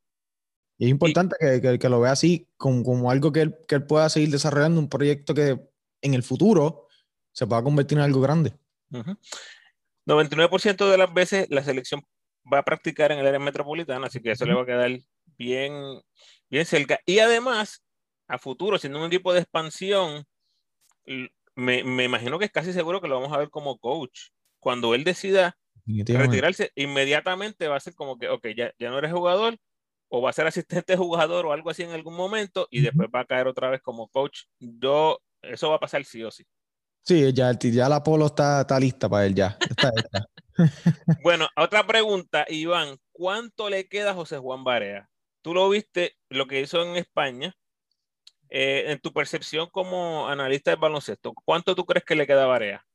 Y 0.81 0.85
es 0.85 0.89
importante 0.89 1.35
que, 1.39 1.77
que, 1.77 1.89
lo 1.89 2.01
vea 2.01 2.11
así 2.11 2.49
como, 2.57 2.83
como 2.83 3.11
algo 3.11 3.31
que 3.31 3.41
él, 3.41 3.55
que 3.67 3.75
él, 3.75 3.85
pueda 3.85 4.09
seguir 4.09 4.31
desarrollando, 4.31 4.79
un 4.79 4.89
proyecto 4.89 5.35
que 5.35 5.59
en 6.01 6.13
el 6.15 6.23
futuro 6.23 6.87
se 7.31 7.45
pueda 7.45 7.61
convertir 7.61 7.99
en 7.99 8.03
algo 8.03 8.19
grande. 8.19 8.53
99% 10.07 10.89
de 10.89 10.97
las 10.97 11.13
veces 11.13 11.45
la 11.51 11.63
selección 11.63 12.01
va 12.51 12.57
a 12.57 12.63
practicar 12.63 13.11
en 13.11 13.19
el 13.19 13.27
área 13.27 13.39
metropolitana, 13.39 14.07
así 14.07 14.21
que 14.21 14.31
eso 14.31 14.43
le 14.47 14.55
va 14.55 14.63
a 14.63 14.65
quedar 14.65 14.89
bien, 15.37 16.01
bien 16.49 16.65
cerca. 16.65 16.99
Y 17.05 17.19
además, 17.19 17.83
a 18.27 18.39
futuro, 18.39 18.79
siendo 18.79 18.97
un 18.97 19.05
equipo 19.05 19.33
de 19.33 19.41
expansión, 19.41 20.25
me, 21.53 21.83
me, 21.83 22.05
imagino 22.05 22.39
que 22.39 22.45
es 22.45 22.51
casi 22.51 22.73
seguro 22.73 23.01
que 23.01 23.07
lo 23.07 23.21
vamos 23.21 23.37
a 23.37 23.37
ver 23.37 23.51
como 23.51 23.77
coach. 23.77 24.29
Cuando 24.59 24.95
él 24.95 25.03
decida 25.03 25.55
retirarse, 25.85 26.71
inmediatamente 26.73 27.67
va 27.67 27.75
a 27.75 27.81
ser 27.81 27.93
como 27.93 28.17
que, 28.17 28.29
ok, 28.29 28.47
ya, 28.57 28.73
ya 28.79 28.89
no 28.89 28.97
eres 28.97 29.11
jugador, 29.11 29.59
o 30.11 30.21
va 30.21 30.29
a 30.29 30.33
ser 30.33 30.45
asistente 30.45 30.95
jugador 30.97 31.45
o 31.45 31.53
algo 31.53 31.69
así 31.69 31.83
en 31.83 31.91
algún 31.91 32.15
momento, 32.15 32.67
y 32.69 32.81
después 32.81 33.09
va 33.13 33.21
a 33.21 33.25
caer 33.25 33.47
otra 33.47 33.69
vez 33.69 33.81
como 33.81 34.09
coach. 34.09 34.43
Yo, 34.59 35.19
eso 35.41 35.69
va 35.69 35.77
a 35.77 35.79
pasar 35.79 36.03
sí 36.05 36.23
o 36.23 36.29
sí. 36.29 36.45
Sí, 37.03 37.33
ya, 37.33 37.51
ya 37.57 37.89
la 37.89 38.03
Polo 38.03 38.27
está, 38.27 38.61
está 38.61 38.79
lista 38.79 39.09
para 39.09 39.25
él, 39.25 39.33
ya. 39.33 39.57
bueno, 41.23 41.47
otra 41.55 41.87
pregunta, 41.87 42.45
Iván. 42.47 42.97
¿Cuánto 43.11 43.69
le 43.69 43.87
queda 43.87 44.11
a 44.11 44.13
José 44.13 44.37
Juan 44.37 44.63
Barea? 44.63 45.09
Tú 45.41 45.55
lo 45.55 45.67
viste, 45.69 46.15
lo 46.29 46.45
que 46.45 46.61
hizo 46.61 46.83
en 46.83 46.97
España, 46.97 47.55
eh, 48.49 48.91
en 48.91 48.99
tu 48.99 49.13
percepción 49.13 49.69
como 49.71 50.27
analista 50.27 50.69
de 50.69 50.77
baloncesto, 50.77 51.33
¿cuánto 51.43 51.73
tú 51.73 51.85
crees 51.85 52.05
que 52.05 52.15
le 52.15 52.27
queda 52.27 52.43
a 52.43 52.47
Barea? 52.47 52.85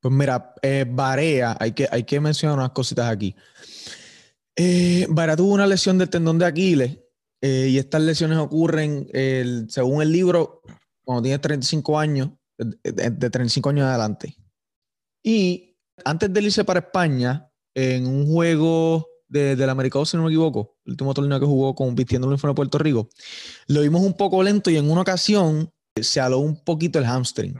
Pues 0.00 0.14
mira, 0.14 0.54
eh, 0.62 0.84
Barea, 0.86 1.56
hay 1.58 1.72
que, 1.72 1.88
hay 1.90 2.04
que 2.04 2.20
mencionar 2.20 2.58
unas 2.58 2.70
cositas 2.70 3.10
aquí. 3.10 3.34
Eh, 4.56 5.06
Barea 5.08 5.36
tuvo 5.36 5.54
una 5.54 5.66
lesión 5.66 5.98
del 5.98 6.10
tendón 6.10 6.38
de 6.38 6.46
Aquiles 6.46 6.98
eh, 7.40 7.68
y 7.70 7.78
estas 7.78 8.02
lesiones 8.02 8.38
ocurren, 8.38 9.08
según 9.68 10.02
el 10.02 10.12
libro, 10.12 10.62
cuando 11.04 11.22
tienes 11.22 11.40
35 11.40 11.98
años, 11.98 12.30
de, 12.56 13.30
35 13.30 13.70
años 13.70 13.86
adelante. 13.86 14.36
Y 15.22 15.76
antes 16.04 16.32
de 16.32 16.42
irse 16.42 16.64
para 16.64 16.80
España, 16.80 17.50
en 17.74 18.06
un 18.06 18.26
juego 18.26 19.08
de, 19.28 19.56
del 19.56 19.70
Americano, 19.70 20.04
si 20.04 20.16
no 20.16 20.24
me 20.24 20.28
equivoco, 20.28 20.76
el 20.84 20.92
último 20.92 21.14
torneo 21.14 21.40
que 21.40 21.46
jugó 21.46 21.74
con 21.74 21.94
vistiendo 21.94 22.26
el 22.26 22.32
uniforme 22.32 22.52
de 22.52 22.56
Puerto 22.56 22.78
Rico, 22.78 23.08
lo 23.68 23.80
vimos 23.80 24.02
un 24.02 24.16
poco 24.16 24.42
lento 24.42 24.70
y 24.70 24.76
en 24.76 24.90
una 24.90 25.00
ocasión 25.00 25.72
se 26.00 26.20
aló 26.20 26.38
un 26.38 26.56
poquito 26.56 26.98
el 26.98 27.04
hamstring. 27.04 27.54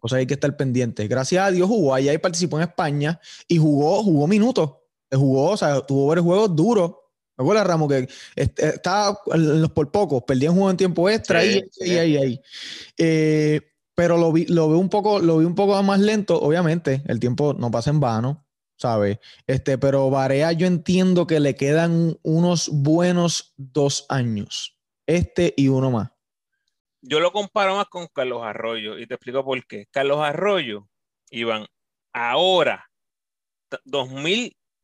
O 0.00 0.08
sea, 0.08 0.18
hay 0.18 0.26
que 0.26 0.34
estar 0.34 0.56
pendiente. 0.56 1.06
Gracias 1.06 1.44
a 1.44 1.50
Dios 1.50 1.68
jugó 1.68 1.94
allá 1.94 2.12
y 2.12 2.18
participó 2.18 2.58
en 2.58 2.68
España 2.68 3.20
y 3.46 3.58
jugó, 3.58 4.02
jugó 4.02 4.26
minutos. 4.26 4.72
Jugó, 5.12 5.50
o 5.50 5.56
sea, 5.56 5.80
tuvo 5.80 6.06
varios 6.06 6.26
juegos 6.26 6.54
duros. 6.54 6.92
¿Me 7.36 7.42
acuerdas, 7.42 7.66
Ramos? 7.66 7.88
Que 7.88 8.08
estaba 8.34 9.18
los 9.34 9.70
por 9.70 9.90
pocos, 9.92 10.24
perdía 10.24 10.50
un 10.50 10.56
juego 10.56 10.70
en 10.70 10.76
tiempo 10.76 11.08
extra 11.08 11.44
y 11.44 11.62
ahí, 11.80 12.16
ahí, 12.16 12.40
eh, 12.96 13.60
pero 13.94 14.16
lo 14.16 14.32
vi, 14.32 14.46
lo 14.46 14.68
veo 14.68 14.78
un 14.78 14.88
poco, 14.88 15.20
lo 15.20 15.38
vi 15.38 15.44
un 15.44 15.54
poco 15.54 15.80
más 15.82 16.00
lento, 16.00 16.40
obviamente, 16.40 17.02
el 17.06 17.18
tiempo 17.20 17.54
no 17.54 17.70
pasa 17.70 17.90
en 17.90 18.00
vano, 18.00 18.46
¿sabes? 18.76 19.18
Este, 19.46 19.76
pero 19.78 20.10
Varea 20.10 20.52
yo 20.52 20.66
entiendo 20.66 21.26
que 21.26 21.40
le 21.40 21.54
quedan 21.56 22.16
unos 22.22 22.68
buenos 22.72 23.54
dos 23.56 24.06
años. 24.08 24.78
Este 25.06 25.54
y 25.56 25.68
uno 25.68 25.90
más. 25.90 26.10
Yo 27.02 27.20
lo 27.20 27.32
comparo 27.32 27.76
más 27.76 27.86
con 27.86 28.08
Carlos 28.12 28.42
Arroyo 28.42 28.98
y 28.98 29.06
te 29.06 29.14
explico 29.14 29.44
por 29.44 29.66
qué. 29.66 29.86
Carlos 29.90 30.18
Arroyo, 30.20 30.88
Iván, 31.30 31.66
ahora, 32.12 32.90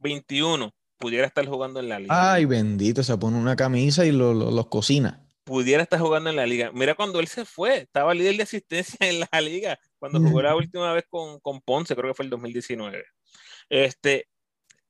2021, 0.04 0.74
pudiera 0.98 1.26
estar 1.26 1.46
jugando 1.46 1.80
en 1.80 1.88
la 1.88 1.98
liga. 1.98 2.32
Ay, 2.32 2.44
bendito, 2.44 3.02
se 3.02 3.16
pone 3.16 3.38
una 3.38 3.56
camisa 3.56 4.04
y 4.04 4.12
los 4.12 4.66
cocina. 4.66 5.26
Pudiera 5.44 5.82
estar 5.82 6.00
jugando 6.00 6.30
en 6.30 6.36
la 6.36 6.46
liga. 6.46 6.70
Mira 6.72 6.94
cuando 6.94 7.20
él 7.20 7.26
se 7.26 7.44
fue, 7.44 7.78
estaba 7.78 8.14
líder 8.14 8.36
de 8.36 8.42
asistencia 8.44 8.96
en 9.00 9.20
la 9.20 9.40
liga, 9.40 9.78
cuando 9.98 10.20
jugó 10.20 10.42
la 10.42 10.56
última 10.56 10.92
vez 10.92 11.04
con, 11.08 11.40
con 11.40 11.60
Ponce, 11.60 11.94
creo 11.94 12.10
que 12.10 12.14
fue 12.14 12.24
el 12.24 12.30
2019. 12.30 13.04
Este, 13.68 14.28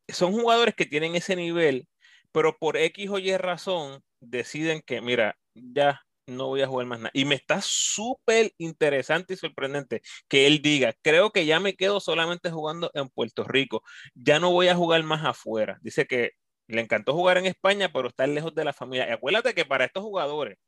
son 0.08 0.32
jugadores 0.32 0.74
que 0.74 0.86
tienen 0.86 1.14
ese 1.14 1.34
nivel, 1.36 1.88
pero 2.32 2.56
por 2.58 2.76
X 2.76 3.10
o 3.10 3.18
Y 3.18 3.36
razón 3.36 4.02
deciden 4.20 4.82
que, 4.84 5.00
mira, 5.00 5.36
ya 5.54 6.02
no 6.26 6.46
voy 6.46 6.62
a 6.62 6.66
jugar 6.66 6.86
más 6.86 6.98
nada. 6.98 7.10
Y 7.14 7.24
me 7.24 7.34
está 7.34 7.60
súper 7.62 8.52
interesante 8.58 9.34
y 9.34 9.36
sorprendente 9.36 10.02
que 10.28 10.46
él 10.46 10.62
diga, 10.62 10.94
creo 11.02 11.30
que 11.30 11.46
ya 11.46 11.60
me 11.60 11.74
quedo 11.74 12.00
solamente 12.00 12.50
jugando 12.50 12.90
en 12.94 13.08
Puerto 13.08 13.44
Rico, 13.44 13.82
ya 14.14 14.38
no 14.38 14.50
voy 14.50 14.68
a 14.68 14.76
jugar 14.76 15.02
más 15.02 15.24
afuera. 15.24 15.78
Dice 15.82 16.06
que 16.06 16.32
le 16.66 16.80
encantó 16.80 17.12
jugar 17.12 17.38
en 17.38 17.46
España, 17.46 17.90
pero 17.92 18.08
está 18.08 18.26
lejos 18.26 18.54
de 18.54 18.64
la 18.64 18.72
familia. 18.72 19.08
Y 19.08 19.12
acuérdate 19.12 19.54
que 19.54 19.64
para 19.64 19.84
estos 19.84 20.02
jugadores, 20.02 20.58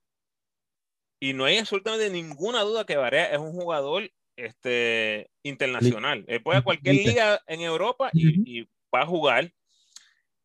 y 1.21 1.33
no 1.33 1.45
hay 1.45 1.59
absolutamente 1.59 2.11
ninguna 2.11 2.61
duda 2.63 2.85
que 2.85 2.97
Varea 2.97 3.27
es 3.27 3.39
un 3.39 3.53
jugador 3.53 4.11
este, 4.37 5.31
internacional. 5.43 6.25
Él 6.29 6.43
puede 6.43 6.59
a 6.59 6.65
cualquier 6.65 6.97
liga 6.97 7.41
en 7.47 7.61
Europa 7.63 8.11
y, 8.13 8.69
va 8.95 9.03
a 9.03 9.07
jugar. 9.07 9.53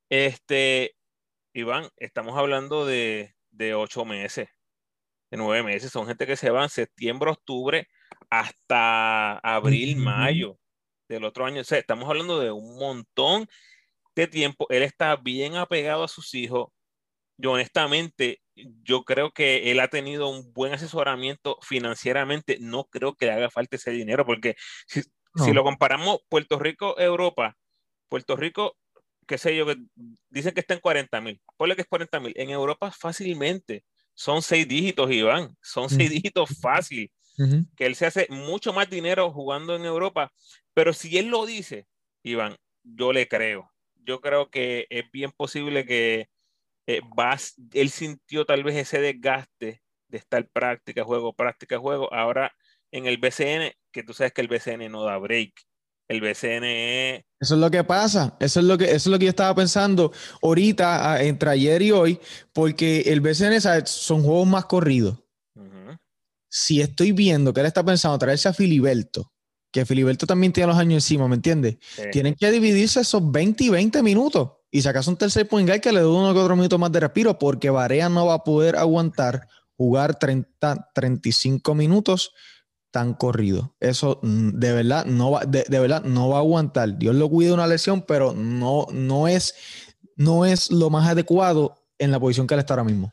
Este, 0.09 0.95
Iván, 1.53 1.89
estamos 1.97 2.37
hablando 2.37 2.85
de, 2.85 3.35
de 3.51 3.75
ocho 3.75 4.03
meses, 4.03 4.49
de 5.31 5.37
nueve 5.37 5.63
meses. 5.63 5.91
Son 5.91 6.05
gente 6.05 6.27
que 6.27 6.35
se 6.35 6.49
van 6.51 6.69
septiembre, 6.69 7.31
octubre, 7.31 7.87
hasta 8.29 9.39
abril, 9.39 9.97
mayo 9.97 10.59
del 11.07 11.23
otro 11.23 11.45
año. 11.45 11.61
O 11.61 11.63
sea, 11.63 11.79
estamos 11.79 12.07
hablando 12.09 12.39
de 12.39 12.51
un 12.51 12.77
montón 12.77 13.47
de 14.15 14.27
tiempo. 14.27 14.67
Él 14.69 14.83
está 14.83 15.15
bien 15.15 15.55
apegado 15.55 16.03
a 16.03 16.07
sus 16.07 16.33
hijos. 16.35 16.69
Yo 17.37 17.53
honestamente 17.53 18.41
yo 18.83 19.03
creo 19.03 19.31
que 19.31 19.71
él 19.71 19.79
ha 19.79 19.87
tenido 19.87 20.29
un 20.29 20.53
buen 20.53 20.73
asesoramiento 20.73 21.57
financieramente. 21.61 22.57
No 22.59 22.85
creo 22.85 23.15
que 23.15 23.25
le 23.25 23.31
haga 23.31 23.49
falta 23.49 23.77
ese 23.77 23.91
dinero, 23.91 24.25
porque 24.25 24.55
si, 24.85 25.01
lo 25.53 25.63
comparamos 25.63 26.19
Puerto 26.29 26.59
Rico, 26.59 26.99
Europa, 26.99 27.57
Puerto 28.09 28.35
Rico, 28.35 28.77
qué 29.25 29.37
sé 29.37 29.55
yo, 29.55 29.65
que 29.65 29.77
dicen 30.29 30.53
que 30.53 30.59
está 30.59 30.73
en 30.73 30.81
40 30.81 31.21
mil. 31.21 31.41
Ponle 31.57 31.75
que 31.75 31.81
es 31.83 31.87
40 31.87 32.19
mil. 32.19 32.33
En 32.35 32.49
Europa 32.49 32.91
fácilmente 32.91 33.85
son 34.21 34.43
seis 34.43 34.67
dígitos, 34.67 35.11
Iván. 35.11 35.57
Son 35.63 35.89
seis 35.89 36.11
dígitos 36.11 36.47
fácil. 36.61 37.11
Que 37.75 37.87
él 37.87 37.95
se 37.95 38.05
hace 38.05 38.27
mucho 38.29 38.71
más 38.71 38.87
dinero 38.87 39.31
jugando 39.31 39.75
en 39.75 39.83
Europa. 39.83 40.31
Pero 40.75 40.93
si 40.93 41.17
él 41.17 41.29
lo 41.29 41.47
dice, 41.47 41.87
Iván, 42.21 42.55
yo 42.83 43.13
le 43.13 43.27
creo. 43.27 43.71
Yo 43.95 44.21
creo 44.21 44.51
que 44.51 44.85
es 44.91 45.09
bien 45.11 45.31
posible 45.31 45.87
que 45.87 46.29
eh, 46.85 47.01
él 47.73 47.89
sintió 47.89 48.45
tal 48.45 48.63
vez 48.63 48.75
ese 48.75 49.01
desgaste 49.01 49.81
de 50.07 50.17
estar 50.19 50.47
práctica, 50.49 51.03
juego, 51.03 51.33
práctica, 51.33 51.79
juego. 51.79 52.13
Ahora 52.13 52.53
en 52.91 53.07
el 53.07 53.17
BCN, 53.17 53.73
que 53.91 54.03
tú 54.03 54.13
sabes 54.13 54.33
que 54.33 54.41
el 54.41 54.49
BCN 54.49 54.91
no 54.91 55.03
da 55.03 55.17
break. 55.17 55.51
El 56.11 56.19
BCN 56.19 56.63
es... 56.65 57.23
Eso 57.39 57.55
es 57.55 57.61
lo 57.61 57.71
que 57.71 57.85
pasa. 57.85 58.35
Eso 58.41 58.59
es 58.59 58.65
lo 58.65 58.77
que, 58.77 58.83
eso 58.83 58.95
es 58.95 59.07
lo 59.07 59.17
que 59.17 59.25
yo 59.25 59.29
estaba 59.29 59.55
pensando 59.55 60.11
ahorita, 60.41 61.23
entre 61.23 61.51
ayer 61.51 61.81
y 61.81 61.91
hoy, 61.91 62.19
porque 62.51 63.03
el 63.07 63.21
BCN 63.21 63.85
son 63.85 64.21
juegos 64.21 64.45
más 64.47 64.65
corridos. 64.65 65.17
Si 66.49 66.81
estoy 66.81 67.13
viendo 67.13 67.53
que 67.53 67.61
él 67.61 67.65
está 67.65 67.81
pensando 67.85 68.19
traerse 68.19 68.49
a 68.49 68.53
Filiberto, 68.53 69.31
que 69.71 69.85
Filiberto 69.85 70.27
también 70.27 70.51
tiene 70.51 70.67
los 70.67 70.77
años 70.77 70.95
encima, 71.05 71.29
¿me 71.29 71.35
entiendes? 71.35 71.77
Tienen 72.11 72.35
que 72.35 72.51
dividirse 72.51 72.99
esos 72.99 73.31
20 73.31 73.63
y 73.63 73.69
20 73.69 74.03
minutos. 74.03 74.49
Y 74.69 74.81
si 74.81 74.87
acaso 74.89 75.11
un 75.11 75.17
tercer 75.17 75.47
point 75.47 75.65
guard 75.65 75.79
que 75.79 75.93
le 75.93 76.01
dé 76.01 76.05
uno 76.05 76.33
que 76.33 76.39
otro 76.41 76.57
minuto 76.57 76.77
más 76.77 76.91
de 76.91 76.99
respiro, 76.99 77.39
porque 77.39 77.69
Barea 77.69 78.09
no 78.09 78.25
va 78.25 78.33
a 78.33 78.43
poder 78.43 78.75
aguantar 78.75 79.47
jugar 79.77 80.19
30, 80.19 80.89
35 80.93 81.73
minutos 81.73 82.33
tan 82.91 83.13
corrido. 83.13 83.75
Eso 83.79 84.19
mm, 84.21 84.59
de 84.59 84.73
verdad 84.73 85.05
no 85.05 85.31
va, 85.31 85.45
de, 85.45 85.63
verdad 85.67 86.03
no 86.03 86.29
va 86.29 86.37
a 86.37 86.41
aguantar. 86.41 86.97
Dios 86.97 87.15
lo 87.15 87.29
cuide 87.29 87.53
una 87.53 87.67
lesión, 87.67 88.03
pero 88.05 88.33
no, 88.33 88.87
no, 88.91 89.27
es, 89.27 89.55
no 90.15 90.45
es 90.45 90.69
lo 90.71 90.89
más 90.89 91.09
adecuado 91.09 91.75
en 91.97 92.11
la 92.11 92.19
posición 92.19 92.47
que 92.47 92.53
él 92.53 92.59
está 92.59 92.73
ahora 92.73 92.83
mismo. 92.83 93.11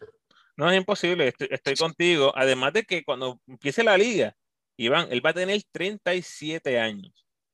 No 0.56 0.70
es 0.70 0.76
imposible, 0.76 1.28
estoy, 1.28 1.48
estoy 1.50 1.76
contigo. 1.76 2.32
Además 2.34 2.72
de 2.72 2.82
que 2.82 3.04
cuando 3.04 3.40
empiece 3.46 3.84
la 3.84 3.96
liga, 3.96 4.36
Iván, 4.76 5.08
él 5.10 5.24
va 5.24 5.30
a 5.30 5.34
tener 5.34 5.62
37 5.72 6.78
años. 6.78 7.12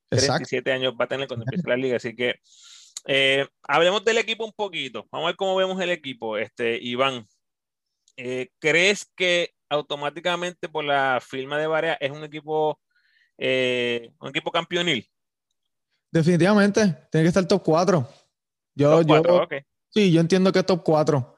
37 0.08 0.72
años 0.72 0.94
va 0.98 1.04
a 1.04 1.08
tener 1.08 1.26
cuando 1.26 1.44
empiece 1.44 1.68
la 1.68 1.76
liga, 1.76 1.96
así 1.96 2.14
que 2.14 2.36
eh, 3.06 3.46
hablemos 3.62 4.04
del 4.04 4.18
equipo 4.18 4.44
un 4.44 4.52
poquito. 4.52 5.06
Vamos 5.10 5.26
a 5.26 5.30
ver 5.30 5.36
cómo 5.36 5.56
vemos 5.56 5.80
el 5.80 5.90
equipo. 5.90 6.38
Este, 6.38 6.78
Iván, 6.80 7.26
eh, 8.16 8.48
¿crees 8.58 9.10
que 9.16 9.53
automáticamente 9.68 10.68
por 10.68 10.84
la 10.84 11.20
firma 11.20 11.58
de 11.58 11.66
Varea 11.66 11.98
es 12.00 12.10
un 12.10 12.24
equipo, 12.24 12.80
eh, 13.38 14.10
un 14.20 14.28
equipo 14.28 14.50
campeonil? 14.50 15.08
Definitivamente, 16.10 16.80
tiene 17.10 17.24
que 17.24 17.28
estar 17.28 17.46
top 17.46 17.62
4. 17.64 18.08
Yo, 18.76 19.02
yo, 19.02 19.22
Sí, 19.94 20.10
yo 20.10 20.20
entiendo 20.20 20.50
que 20.50 20.58
es 20.58 20.66
top 20.66 20.82
4. 20.84 21.36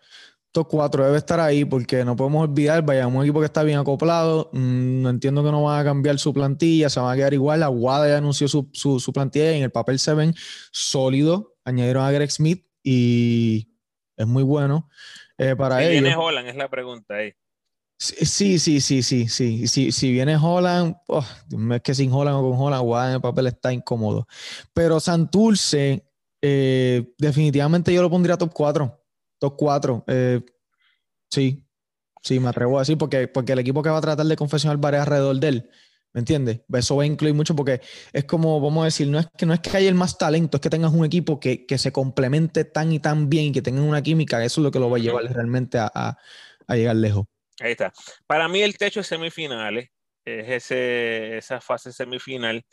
Top 0.50 0.68
4 0.70 1.04
debe 1.04 1.18
estar 1.18 1.38
ahí 1.38 1.66
porque 1.66 2.02
no 2.06 2.16
podemos 2.16 2.48
olvidar, 2.48 2.82
vaya, 2.82 3.06
un 3.06 3.22
equipo 3.22 3.40
que 3.40 3.46
está 3.46 3.62
bien 3.62 3.78
acoplado. 3.78 4.48
Mm, 4.54 5.02
no 5.02 5.10
entiendo 5.10 5.44
que 5.44 5.50
no 5.50 5.62
van 5.62 5.80
a 5.80 5.84
cambiar 5.84 6.18
su 6.18 6.32
plantilla, 6.32 6.88
se 6.88 6.98
van 6.98 7.12
a 7.12 7.16
quedar 7.16 7.34
igual. 7.34 7.60
La 7.60 7.68
Guada 7.68 8.08
ya 8.08 8.16
anunció 8.16 8.48
su, 8.48 8.70
su, 8.72 9.12
plantilla 9.12 9.52
y 9.52 9.58
en 9.58 9.64
el 9.64 9.70
papel 9.70 9.98
se 9.98 10.14
ven 10.14 10.34
sólidos. 10.72 11.48
Añadieron 11.64 12.04
a 12.04 12.10
Greg 12.10 12.30
Smith 12.30 12.66
y 12.82 13.68
es 14.16 14.26
muy 14.26 14.42
bueno 14.42 14.88
eh, 15.36 15.54
para 15.54 15.82
ellos. 15.82 16.02
¿Viene 16.02 16.16
Holland? 16.16 16.48
Es 16.48 16.56
la 16.56 16.70
pregunta 16.70 17.16
ahí. 17.16 17.34
Sí, 17.98 18.58
sí, 18.58 18.80
sí, 18.80 19.02
sí, 19.02 19.28
sí. 19.28 19.66
Si, 19.66 19.90
si 19.90 20.12
viene 20.12 20.36
Holland, 20.36 20.96
oh, 21.08 21.24
es 21.74 21.82
que 21.82 21.94
sin 21.94 22.12
Holland 22.12 22.36
o 22.36 22.50
con 22.50 22.60
Holland, 22.60 23.08
en 23.08 23.14
el 23.14 23.20
papel 23.20 23.46
está 23.46 23.72
incómodo. 23.72 24.26
Pero 24.74 25.00
Santurce 25.00 26.06
eh, 26.42 27.12
definitivamente 27.18 27.92
yo 27.92 28.02
lo 28.02 28.10
pondría 28.10 28.36
top 28.36 28.52
4. 28.52 29.04
Top 29.38 29.54
4. 29.56 30.04
Eh, 30.06 30.40
sí, 31.30 31.66
sí, 32.22 32.40
me 32.40 32.48
atrevo 32.48 32.76
a 32.76 32.82
decir, 32.82 32.98
porque, 32.98 33.28
porque 33.28 33.52
el 33.52 33.58
equipo 33.60 33.82
que 33.82 33.90
va 33.90 33.98
a 33.98 34.02
tratar 34.02 34.26
de 34.26 34.36
confesionar 34.36 34.78
varias 34.78 35.02
alrededor 35.02 35.40
de 35.40 35.48
él, 35.48 35.70
¿me 36.12 36.20
entiendes? 36.20 36.60
Eso 36.72 36.96
va 36.96 37.02
a 37.02 37.06
incluir 37.06 37.34
mucho 37.34 37.56
porque 37.56 37.80
es 38.12 38.24
como, 38.24 38.60
vamos 38.60 38.82
a 38.82 38.84
decir, 38.86 39.08
no 39.08 39.18
es 39.18 39.26
que 39.36 39.46
no 39.46 39.54
es 39.54 39.60
que 39.60 39.76
haya 39.76 39.88
el 39.88 39.94
más 39.94 40.18
talento, 40.18 40.56
es 40.58 40.60
que 40.60 40.70
tengas 40.70 40.92
un 40.92 41.04
equipo 41.04 41.40
que, 41.40 41.66
que 41.66 41.78
se 41.78 41.92
complemente 41.92 42.64
tan 42.64 42.92
y 42.92 43.00
tan 43.00 43.28
bien 43.28 43.46
y 43.46 43.52
que 43.52 43.62
tengan 43.62 43.84
una 43.84 44.02
química, 44.02 44.44
eso 44.44 44.60
es 44.60 44.64
lo 44.64 44.70
que 44.70 44.78
lo 44.78 44.90
va 44.90 44.98
a 44.98 45.00
llevar 45.00 45.24
realmente 45.24 45.78
a, 45.78 45.90
a, 45.92 46.76
llegar 46.76 46.96
lejos. 46.96 47.26
Ahí 47.60 47.72
está. 47.72 47.92
Para 48.26 48.48
mí 48.48 48.62
el 48.62 48.76
techo 48.76 49.00
es 49.00 49.06
semifinales, 49.06 49.88
es 50.24 50.48
ese, 50.48 51.38
esa 51.38 51.60
fase 51.60 51.92
semifinal, 51.92 52.64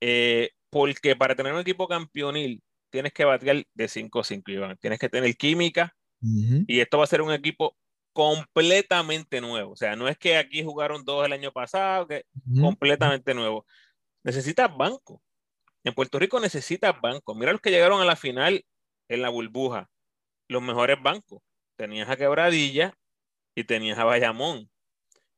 eh, 0.00 0.50
porque 0.70 1.16
para 1.16 1.34
tener 1.34 1.52
un 1.52 1.60
equipo 1.60 1.86
campeonil 1.86 2.62
tienes 2.90 3.12
que 3.12 3.24
batear 3.24 3.64
de 3.74 3.88
5-5, 3.88 4.52
Iván. 4.52 4.76
Tienes 4.78 4.98
que 4.98 5.08
tener 5.08 5.36
química 5.36 5.94
y 6.20 6.78
esto 6.78 6.98
va 6.98 7.04
a 7.04 7.08
ser 7.08 7.20
un 7.20 7.32
equipo 7.32 7.76
completamente 8.12 9.40
nuevo. 9.40 9.72
O 9.72 9.76
sea, 9.76 9.96
no 9.96 10.06
es 10.08 10.16
que 10.16 10.36
aquí 10.36 10.62
jugaron 10.62 11.04
dos 11.04 11.26
el 11.26 11.32
año 11.32 11.50
pasado, 11.50 12.06
que 12.06 12.24
completamente 12.60 13.34
nuevo. 13.34 13.66
Necesitas 14.22 14.74
banco. 14.76 15.20
En 15.84 15.94
Puerto 15.94 16.18
Rico 16.18 16.38
necesitas 16.38 16.94
banco. 17.00 17.34
Mira 17.34 17.52
los 17.52 17.60
que 17.60 17.70
llegaron 17.70 18.00
a 18.00 18.04
la 18.04 18.14
final 18.14 18.64
en 19.08 19.22
la 19.22 19.30
burbuja. 19.30 19.90
Los 20.48 20.62
mejores 20.62 20.96
bancos. 21.02 21.42
Tenías 21.76 22.08
a 22.08 22.16
Quebradilla 22.16 22.94
y 23.54 23.64
tenías 23.64 23.98
a 23.98 24.04
Bayamón. 24.04 24.70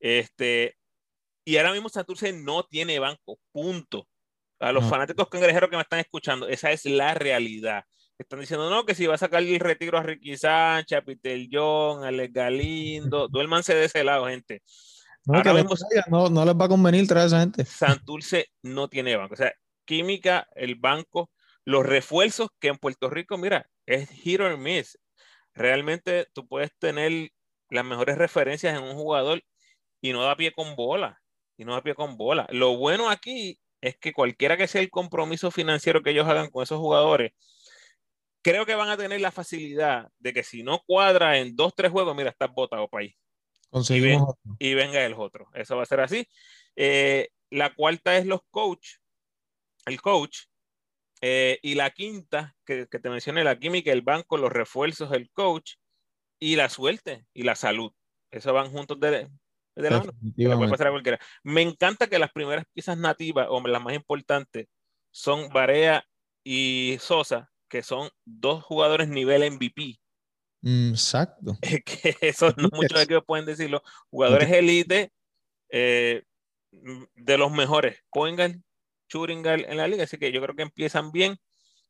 Este, 0.01 0.77
y 1.45 1.57
ahora 1.57 1.73
mismo 1.73 1.89
Santurce 1.89 2.33
no 2.33 2.65
tiene 2.65 2.99
banco, 2.99 3.39
punto. 3.53 4.09
A 4.61 4.73
los 4.73 4.89
fanáticos 4.89 5.29
cangrejeros 5.29 5.69
que 5.69 5.77
me 5.77 5.83
están 5.83 5.99
escuchando, 5.99 6.49
esa 6.49 6.71
es 6.71 6.87
la 6.87 7.13
realidad. 7.13 7.85
Están 8.17 8.41
diciendo, 8.41 8.71
no, 8.71 8.87
que 8.87 8.95
si 8.95 9.07
va 9.07 9.17
a 9.17 9.19
sacar 9.19 9.43
el 9.43 9.59
retiro 9.59 9.99
a 9.99 10.03
Ricky 10.03 10.37
Sánchez, 10.37 10.99
a 10.99 11.03
Peter 11.03 11.39
John, 11.51 12.05
a 12.05 12.09
Alex 12.09 12.33
Galindo, 12.33 13.29
duérmanse 13.31 13.75
de 13.75 13.85
ese 13.85 14.05
lado, 14.05 14.27
gente. 14.29 14.63
No, 15.27 15.43
no, 16.31 16.45
les 16.45 16.55
va 16.55 16.65
a 16.67 16.69
convenir 16.69 17.07
traer 17.07 17.25
a 17.25 17.27
esa 17.27 17.41
gente. 17.41 17.65
Santurce 17.65 18.49
no 18.63 18.89
tiene 18.89 19.17
banco. 19.17 19.35
O 19.35 19.37
sea, 19.37 19.53
química, 19.85 20.47
el 20.55 20.77
banco, 20.77 21.31
los 21.65 21.85
refuerzos 21.85 22.49
que 22.61 22.69
en 22.69 22.77
Puerto 22.77 23.11
Rico, 23.11 23.37
mira, 23.39 23.69
es 23.87 24.09
hit 24.11 24.41
or 24.41 24.57
miss. 24.59 24.99
Realmente 25.55 26.29
tú 26.33 26.47
puedes 26.47 26.71
tener 26.79 27.31
las 27.75 27.85
mejores 27.85 28.17
referencias 28.17 28.77
en 28.77 28.85
un 28.85 28.95
jugador 28.95 29.43
y 30.01 30.13
no 30.13 30.23
da 30.23 30.37
pie 30.37 30.53
con 30.53 30.77
bola. 30.77 31.21
Y 31.57 31.65
no 31.65 31.73
da 31.75 31.83
pie 31.83 31.95
con 31.95 32.17
bola. 32.17 32.47
Lo 32.51 32.77
bueno 32.77 33.11
aquí 33.11 33.59
es 33.81 33.97
que 33.97 34.13
cualquiera 34.13 34.57
que 34.57 34.67
sea 34.67 34.81
el 34.81 34.91
compromiso 34.91 35.51
financiero 35.51 36.03
que 36.03 36.11
ellos 36.11 36.27
hagan 36.27 36.51
con 36.51 36.63
esos 36.63 36.79
jugadores, 36.79 37.33
creo 38.43 38.67
que 38.67 38.75
van 38.75 38.89
a 38.89 38.97
tener 38.97 39.21
la 39.21 39.31
facilidad 39.31 40.09
de 40.19 40.33
que 40.33 40.43
si 40.43 40.63
no 40.63 40.83
cuadra 40.87 41.39
en 41.39 41.55
dos, 41.55 41.75
tres 41.75 41.91
juegos, 41.93 42.17
mira, 42.17 42.31
estás 42.31 42.53
botado 42.53 42.89
para 42.89 43.03
ahí. 43.03 43.17
Conseguimos 43.71 44.37
y, 44.59 44.75
venga 44.75 45.05
el 45.05 45.15
otro. 45.15 45.49
Eso 45.55 45.77
va 45.77 45.83
a 45.83 45.87
ser 45.87 46.01
así. 46.01 46.29
Eh, 46.77 47.29
la 47.51 47.75
cuarta 47.75 48.17
es 48.17 48.27
los 48.27 48.41
coach, 48.51 48.97
el 49.87 50.01
coach. 50.01 50.39
Eh, 51.21 51.59
y 51.63 51.75
la 51.75 51.91
quinta, 51.91 52.55
que, 52.67 52.87
que, 52.89 52.99
te 52.99 53.09
mencioné, 53.09 53.45
la 53.45 53.59
química, 53.59 53.91
el 53.91 54.03
banco, 54.03 54.37
los 54.37 54.53
refuerzos, 54.53 55.13
el 55.13 55.31
coach 55.31 55.75
y 56.45 56.57
la 56.57 56.69
suerte 56.69 57.25
y 57.33 57.43
la 57.43 57.55
salud. 57.55 57.91
Eso 58.31 58.53
van 58.53 58.71
juntos 58.71 59.01
de, 59.01 59.31
me 61.43 61.63
encanta 61.63 62.07
que 62.07 62.19
las 62.19 62.31
primeras 62.33 62.67
piezas 62.75 62.99
nativas, 62.99 63.47
o 63.49 63.67
las 63.67 63.83
más 63.83 63.95
importantes, 63.95 64.67
son 65.11 65.49
Barea 65.49 66.05
y 66.45 66.99
Sosa, 67.01 67.51
que 67.67 67.83
son 67.83 68.11
dos 68.27 68.63
jugadores 68.63 69.09
nivel 69.09 69.51
MVP. 69.53 69.99
Mm, 70.61 70.91
exacto. 70.91 71.57
que 71.63 72.15
eso 72.21 72.53
no 72.59 72.69
muchos 72.73 73.03
equipos 73.03 73.25
pueden 73.27 73.47
decirlo. 73.47 73.83
Jugadores 74.11 74.51
elite 74.51 75.13
eh, 75.71 76.25
de 76.71 77.39
los 77.39 77.51
mejores. 77.51 78.01
Poingal, 78.11 78.63
Churingal 79.09 79.65
en 79.67 79.79
la 79.79 79.89
liga. 79.89 80.05
Así 80.05 80.19
que 80.19 80.31
yo 80.31 80.43
creo 80.43 80.55
que 80.55 80.63
empiezan 80.63 81.11
bien. 81.11 81.39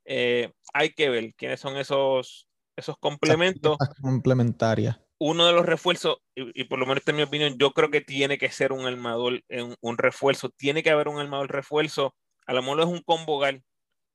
Eh, 0.05 0.53
hay 0.73 0.91
que 0.91 1.09
ver 1.09 1.35
quiénes 1.35 1.59
son 1.59 1.77
esos, 1.77 2.49
esos 2.77 2.97
complementos. 2.99 3.77
Complementarias 4.01 4.99
uno 5.19 5.47
de 5.47 5.53
los 5.53 5.65
refuerzos, 5.65 6.19
y, 6.35 6.65
por 6.65 6.79
lo 6.79 6.87
menos 6.87 7.03
en 7.07 7.17
mi 7.17 7.23
opinión, 7.23 7.57
yo 7.59 7.71
creo 7.73 7.91
que 7.91 8.01
tiene 8.01 8.37
que 8.37 8.51
ser 8.51 8.73
un 8.73 8.85
armador, 8.85 9.41
un, 9.49 9.75
un 9.81 9.97
refuerzo, 9.97 10.51
tiene 10.51 10.83
que 10.83 10.91
haber 10.91 11.09
un 11.09 11.19
armador 11.19 11.51
refuerzo, 11.51 12.15
a 12.47 12.53
lo 12.53 12.63
mejor 12.63 12.81
es 12.81 12.87
un 12.87 13.01
combogal, 13.01 13.63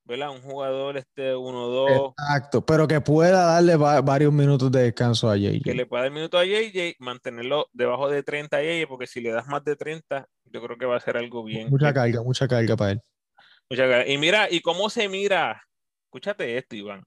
¿verdad? 0.05 0.31
Un 0.31 0.41
jugador 0.41 0.97
este 0.97 1.33
1-2. 1.33 2.13
Exacto, 2.17 2.65
pero 2.65 2.87
que 2.87 3.01
pueda 3.01 3.45
darle 3.45 3.75
varios 3.75 4.33
minutos 4.33 4.71
de 4.71 4.83
descanso 4.83 5.29
a 5.29 5.37
JJ. 5.37 5.63
Que 5.63 5.73
le 5.73 5.85
pueda 5.85 6.03
dar 6.03 6.11
minutos 6.11 6.39
a 6.39 6.45
JJ, 6.45 6.95
mantenerlo 6.99 7.67
debajo 7.73 8.09
de 8.09 8.21
30 8.21 8.57
a 8.57 8.61
JJ, 8.61 8.87
porque 8.87 9.07
si 9.07 9.21
le 9.21 9.31
das 9.31 9.47
más 9.47 9.63
de 9.63 9.75
30, 9.75 10.27
yo 10.45 10.61
creo 10.61 10.77
que 10.77 10.85
va 10.85 10.97
a 10.97 11.01
ser 11.01 11.17
algo 11.17 11.43
bien. 11.43 11.69
Mucha 11.69 11.93
carga, 11.93 12.21
mucha 12.21 12.47
carga 12.47 12.75
para 12.75 12.91
él. 12.91 13.01
Mucha 13.69 13.83
carga. 13.83 14.07
Y 14.07 14.17
mira, 14.17 14.47
¿y 14.49 14.61
cómo 14.61 14.89
se 14.89 15.07
mira? 15.09 15.63
Escúchate 16.05 16.57
esto, 16.57 16.75
Iván. 16.75 17.03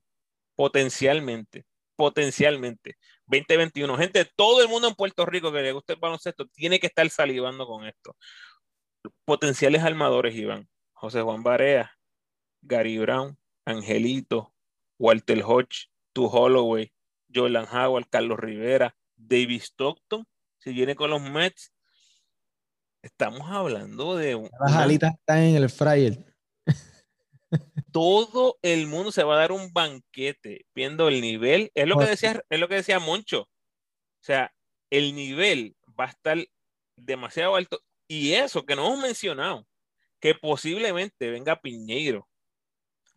Potencialmente, 0.54 1.64
potencialmente. 1.96 2.96
2021. 3.26 3.96
Gente, 3.96 4.24
todo 4.36 4.62
el 4.62 4.68
mundo 4.68 4.88
en 4.88 4.94
Puerto 4.94 5.24
Rico 5.24 5.52
que 5.52 5.62
le 5.62 5.72
guste 5.72 5.94
el 5.94 5.98
baloncesto 5.98 6.46
tiene 6.48 6.78
que 6.78 6.88
estar 6.88 7.08
salivando 7.10 7.66
con 7.66 7.86
esto. 7.86 8.16
Potenciales 9.24 9.82
armadores, 9.82 10.34
Iván. 10.34 10.68
José 10.92 11.20
Juan 11.20 11.42
Barea, 11.42 11.90
Gary 12.60 12.98
Brown, 12.98 13.36
Angelito, 13.64 14.54
Walter 14.98 15.42
Hodge, 15.44 15.88
Tu 16.12 16.26
Holloway, 16.26 16.92
Jordan 17.34 17.66
Howard, 17.72 18.06
Carlos 18.08 18.38
Rivera, 18.38 18.94
David 19.16 19.62
Stockton, 19.62 20.24
si 20.58 20.72
viene 20.72 20.94
con 20.94 21.10
los 21.10 21.20
Mets, 21.20 21.72
estamos 23.02 23.50
hablando 23.50 24.14
de... 24.14 24.48
Las 24.60 24.76
alitas 24.76 25.14
están 25.14 25.38
en 25.38 25.56
el 25.56 25.68
fryer 25.70 26.31
todo 27.92 28.58
el 28.62 28.86
mundo 28.86 29.12
se 29.12 29.22
va 29.22 29.34
a 29.34 29.40
dar 29.40 29.52
un 29.52 29.72
banquete 29.72 30.66
viendo 30.74 31.08
el 31.08 31.20
nivel. 31.20 31.70
Es 31.74 31.86
lo 31.86 31.98
que 31.98 32.06
decía, 32.06 32.42
es 32.48 32.58
lo 32.58 32.68
que 32.68 32.76
decía 32.76 32.98
Moncho. 32.98 33.42
O 33.42 34.24
sea, 34.24 34.52
el 34.90 35.14
nivel 35.14 35.76
va 35.98 36.06
a 36.06 36.10
estar 36.10 36.38
demasiado 36.96 37.54
alto. 37.54 37.80
Y 38.08 38.32
eso 38.32 38.64
que 38.64 38.74
no 38.74 38.86
hemos 38.86 39.00
mencionado, 39.00 39.66
que 40.20 40.34
posiblemente 40.34 41.30
venga 41.30 41.60
Piñeiro, 41.60 42.28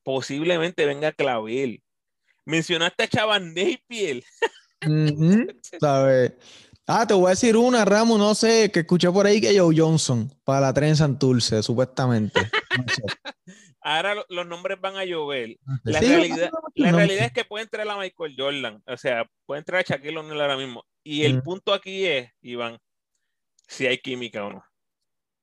posiblemente 0.04 0.86
venga 0.86 1.12
Clavel. 1.12 1.82
Mencionaste 2.46 3.04
a 3.04 3.08
Chavan 3.08 3.54
Napier. 3.54 4.24
Ah, 6.88 7.08
te 7.08 7.16
voy 7.16 7.28
a 7.28 7.30
decir 7.32 7.58
una, 7.58 7.84
Ramos, 7.84 8.20
no 8.20 8.36
sé, 8.36 8.72
que 8.72 8.82
escuché 8.82 9.10
por 9.12 9.26
ahí 9.26 9.42
que 9.42 9.58
Joe 9.58 9.76
Johnson 9.76 10.32
para 10.44 10.62
la 10.62 10.74
tren 10.74 10.96
Santurce, 10.96 11.64
supuestamente. 11.64 12.40
ahora 13.86 14.26
los 14.30 14.48
nombres 14.48 14.80
van 14.82 14.96
a 14.98 15.06
llover. 15.06 15.58
La, 15.84 16.00
realidad, 16.00 16.52
la 16.76 16.92
realidad 16.92 17.26
es 17.26 17.32
que 17.32 17.46
puede 17.46 17.64
entrar 17.64 17.88
a 17.88 17.98
Michael 17.98 18.36
Jordan, 18.38 18.84
o 18.86 18.98
sea, 18.98 19.30
puede 19.46 19.60
entrar 19.60 19.82
a 19.82 19.84
Shaquille 19.84 20.18
O'Neal 20.18 20.42
ahora 20.42 20.58
mismo. 20.58 20.84
Y 21.04 21.24
el 21.24 21.42
punto 21.42 21.74
aquí 21.74 22.06
es, 22.06 22.32
Iván, 22.42 22.78
si 23.68 23.88
hay 23.88 23.98
química 24.00 24.46
o 24.46 24.54
no. 24.54 24.66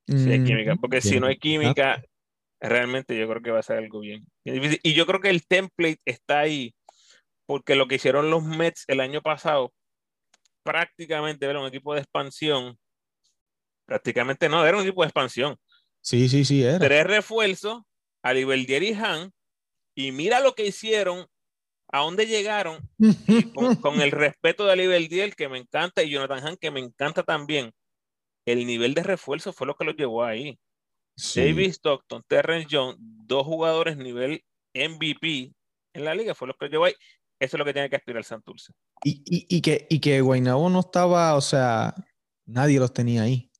Si 0.07 0.31
hay 0.31 0.43
química, 0.43 0.75
porque 0.75 1.01
si 1.01 1.19
no 1.19 1.27
hay 1.27 1.37
química, 1.37 2.03
realmente 2.59 3.17
yo 3.17 3.27
creo 3.29 3.41
que 3.41 3.51
va 3.51 3.59
a 3.59 3.63
ser 3.63 3.77
algo 3.77 4.01
bien. 4.01 4.25
Y 4.43 4.93
yo 4.93 5.05
creo 5.05 5.21
que 5.21 5.29
el 5.29 5.47
template 5.47 6.01
está 6.05 6.39
ahí, 6.39 6.75
porque 7.45 7.75
lo 7.75 7.87
que 7.87 7.95
hicieron 7.95 8.29
los 8.29 8.43
Mets 8.43 8.83
el 8.87 8.99
año 8.99 9.21
pasado, 9.21 9.73
prácticamente 10.63 11.45
era 11.45 11.59
un 11.59 11.67
equipo 11.67 11.93
de 11.93 12.01
expansión 12.01 12.77
Prácticamente 13.85 14.47
no, 14.49 14.65
era 14.65 14.77
un 14.77 14.83
equipo 14.83 15.01
de 15.01 15.07
expansión. 15.07 15.57
Sí, 16.01 16.29
sí, 16.29 16.45
sí, 16.45 16.63
era. 16.63 16.79
Tres 16.79 17.05
refuerzos, 17.05 17.83
a 18.23 18.33
Liberdier 18.33 18.81
y 18.83 18.93
Han, 18.93 19.31
y 19.95 20.11
mira 20.11 20.39
lo 20.39 20.55
que 20.55 20.65
hicieron, 20.65 21.27
a 21.89 21.99
dónde 21.99 22.25
llegaron, 22.25 22.89
con, 23.81 24.01
el 24.01 24.11
respeto 24.11 24.65
de 24.65 24.75
Liberdier, 24.75 25.35
que 25.35 25.49
me 25.49 25.59
encanta, 25.59 26.01
y 26.01 26.09
Jonathan 26.09 26.47
Han, 26.47 26.57
que 26.57 26.71
me 26.71 26.79
encanta 26.79 27.23
también. 27.23 27.71
El 28.45 28.65
nivel 28.65 28.93
de 28.93 29.03
refuerzo 29.03 29.53
fue 29.53 29.67
lo 29.67 29.75
que 29.75 29.85
los 29.85 29.95
llevó 29.95 30.23
ahí. 30.23 30.57
David 31.35 31.69
Stockton, 31.69 32.23
Terrence 32.27 32.67
Jones, 32.71 32.97
dos 32.99 33.45
jugadores 33.45 33.95
nivel 33.97 34.43
MVP 34.73 35.53
en 35.93 36.05
la 36.05 36.15
liga, 36.15 36.33
fue 36.33 36.47
lo 36.47 36.55
que 36.55 36.65
los 36.65 36.71
llevó 36.71 36.85
ahí. 36.85 36.95
Eso 37.39 37.57
es 37.57 37.59
lo 37.59 37.65
que 37.65 37.73
tiene 37.73 37.89
que 37.89 37.95
aspirar 37.95 38.23
Santurce. 38.23 38.73
Y, 39.03 39.21
y, 39.25 39.57
y, 39.57 39.61
que, 39.61 39.85
y 39.89 39.99
que 39.99 40.21
Guaynabo 40.21 40.69
no 40.69 40.79
estaba, 40.79 41.35
o 41.35 41.41
sea, 41.41 41.93
nadie 42.45 42.79
los 42.79 42.93
tenía 42.93 43.23
ahí. 43.23 43.51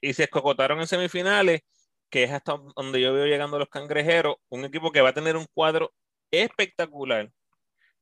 Y 0.00 0.12
se 0.14 0.24
escocotaron 0.24 0.80
en 0.80 0.86
semifinales, 0.86 1.62
que 2.10 2.24
es 2.24 2.30
hasta 2.32 2.56
donde 2.76 3.00
yo 3.00 3.12
veo 3.12 3.26
llegando 3.26 3.58
los 3.58 3.68
cangrejeros, 3.68 4.36
un 4.48 4.64
equipo 4.64 4.92
que 4.92 5.00
va 5.00 5.10
a 5.10 5.14
tener 5.14 5.36
un 5.36 5.46
cuadro 5.52 5.92
espectacular, 6.30 7.30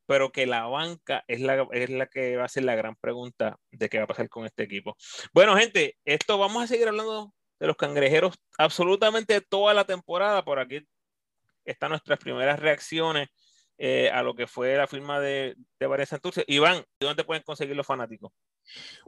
pero 0.06 0.30
que 0.30 0.46
la 0.46 0.66
banca 0.66 1.24
es 1.26 1.40
la, 1.40 1.66
es 1.72 1.90
la 1.90 2.06
que 2.06 2.36
va 2.36 2.44
a 2.44 2.48
ser 2.48 2.64
la 2.64 2.76
gran 2.76 2.96
pregunta 2.96 3.58
de 3.70 3.88
qué 3.88 3.98
va 3.98 4.04
a 4.04 4.08
pasar 4.08 4.28
con 4.28 4.46
este 4.46 4.62
equipo. 4.62 4.96
Bueno, 5.32 5.56
gente, 5.56 5.96
esto 6.04 6.38
vamos 6.38 6.64
a 6.64 6.66
seguir 6.66 6.88
hablando 6.88 7.32
de 7.58 7.66
los 7.66 7.76
cangrejeros 7.76 8.34
absolutamente 8.58 9.40
toda 9.40 9.74
la 9.74 9.84
temporada. 9.84 10.44
Por 10.44 10.58
aquí 10.58 10.86
están 11.64 11.90
nuestras 11.90 12.18
primeras 12.18 12.60
reacciones 12.60 13.28
eh, 13.78 14.10
a 14.10 14.22
lo 14.22 14.34
que 14.34 14.46
fue 14.46 14.76
la 14.76 14.86
firma 14.86 15.20
de, 15.20 15.56
de 15.78 16.06
Santurce. 16.06 16.44
Iván, 16.46 16.84
¿dónde 17.00 17.24
pueden 17.24 17.42
conseguir 17.42 17.76
los 17.76 17.86
fanáticos? 17.86 18.32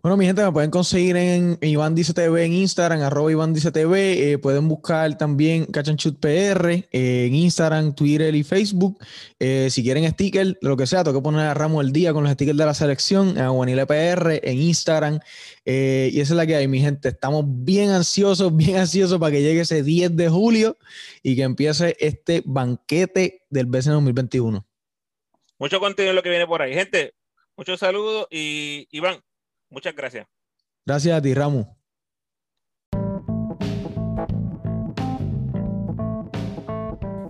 Bueno, 0.00 0.16
mi 0.16 0.26
gente, 0.26 0.44
me 0.44 0.52
pueden 0.52 0.70
conseguir 0.70 1.16
en 1.16 1.58
Iván 1.60 1.96
Dice 1.96 2.14
TV 2.14 2.44
en 2.44 2.52
Instagram, 2.52 3.02
arroba 3.02 3.32
Iván 3.32 3.52
Dice 3.52 3.72
TV. 3.72 4.30
Eh, 4.30 4.38
pueden 4.38 4.68
buscar 4.68 5.18
también 5.18 5.66
Cachanchut 5.66 6.20
PR 6.20 6.70
eh, 6.70 7.26
en 7.26 7.34
Instagram, 7.34 7.96
Twitter 7.96 8.32
y 8.32 8.44
Facebook. 8.44 8.96
Eh, 9.40 9.66
si 9.70 9.82
quieren 9.82 10.08
sticker, 10.08 10.56
lo 10.62 10.76
que 10.76 10.86
sea, 10.86 11.02
tengo 11.02 11.20
poner 11.20 11.40
a 11.46 11.54
Ramos 11.54 11.84
el 11.84 11.92
día 11.92 12.12
con 12.12 12.22
los 12.22 12.32
stickers 12.32 12.56
de 12.56 12.64
la 12.64 12.74
selección, 12.74 13.30
en 13.30 13.40
Aguanile 13.40 13.86
PR, 13.86 14.40
en 14.48 14.60
Instagram. 14.60 15.18
y 15.64 16.20
esa 16.20 16.32
es 16.32 16.36
la 16.36 16.46
que 16.46 16.54
hay, 16.54 16.68
mi 16.68 16.78
gente. 16.78 17.08
Estamos 17.08 17.44
bien 17.44 17.90
ansiosos, 17.90 18.56
bien 18.56 18.76
ansiosos 18.76 19.18
para 19.18 19.32
que 19.32 19.42
llegue 19.42 19.62
ese 19.62 19.82
10 19.82 20.14
de 20.14 20.28
julio 20.28 20.78
y 21.24 21.34
que 21.34 21.42
empiece 21.42 21.96
este 21.98 22.44
banquete 22.46 23.42
del 23.50 23.66
BCN 23.66 23.94
2021. 23.94 24.64
Mucho 25.58 25.80
contenido 25.80 26.14
lo 26.14 26.22
que 26.22 26.30
viene 26.30 26.46
por 26.46 26.62
ahí. 26.62 26.72
Gente, 26.72 27.14
muchos 27.56 27.80
saludos 27.80 28.28
y 28.30 28.86
Iván, 28.92 29.20
Muchas 29.70 29.94
gracias. 29.94 30.26
Gracias 30.86 31.18
a 31.18 31.22
ti, 31.22 31.34
Ramos. 31.34 31.66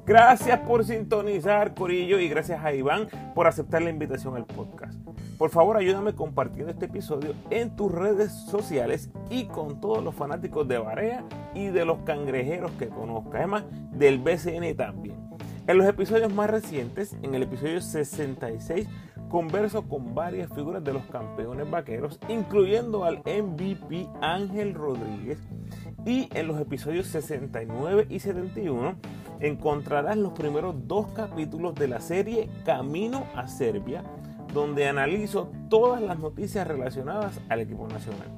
Gracias 0.08 0.60
por 0.60 0.86
sintonizar, 0.86 1.74
Corillo, 1.74 2.18
y 2.18 2.30
gracias 2.30 2.64
a 2.64 2.72
Iván 2.72 3.08
por 3.34 3.46
aceptar 3.46 3.82
la 3.82 3.90
invitación 3.90 4.36
al 4.36 4.46
podcast. 4.46 4.98
Por 5.36 5.50
favor, 5.50 5.76
ayúdame 5.76 6.14
compartiendo 6.14 6.72
este 6.72 6.86
episodio 6.86 7.34
en 7.50 7.76
tus 7.76 7.92
redes 7.92 8.32
sociales 8.32 9.10
y 9.28 9.44
con 9.44 9.82
todos 9.82 10.02
los 10.02 10.14
fanáticos 10.14 10.66
de 10.66 10.78
Barea 10.78 11.24
y 11.54 11.66
de 11.66 11.84
los 11.84 11.98
cangrejeros 12.04 12.70
que 12.78 12.88
conozcas, 12.88 13.34
además 13.34 13.64
del 13.92 14.18
BCN 14.18 14.74
también. 14.76 15.28
En 15.66 15.76
los 15.76 15.86
episodios 15.86 16.32
más 16.32 16.48
recientes, 16.48 17.14
en 17.20 17.34
el 17.34 17.42
episodio 17.42 17.82
66, 17.82 18.88
converso 19.28 19.82
con 19.88 20.14
varias 20.14 20.52
figuras 20.52 20.82
de 20.82 20.92
los 20.92 21.04
campeones 21.06 21.70
vaqueros, 21.70 22.18
incluyendo 22.28 23.04
al 23.04 23.18
MVP 23.18 24.08
Ángel 24.20 24.74
Rodríguez. 24.74 25.38
Y 26.04 26.28
en 26.34 26.46
los 26.46 26.60
episodios 26.60 27.06
69 27.08 28.06
y 28.08 28.20
71 28.20 28.96
encontrarás 29.40 30.16
los 30.16 30.32
primeros 30.32 30.74
dos 30.86 31.08
capítulos 31.08 31.74
de 31.74 31.88
la 31.88 32.00
serie 32.00 32.48
Camino 32.64 33.24
a 33.34 33.46
Serbia, 33.46 34.04
donde 34.52 34.88
analizo 34.88 35.50
todas 35.68 36.00
las 36.00 36.18
noticias 36.18 36.66
relacionadas 36.66 37.40
al 37.48 37.60
equipo 37.60 37.86
nacional. 37.88 38.28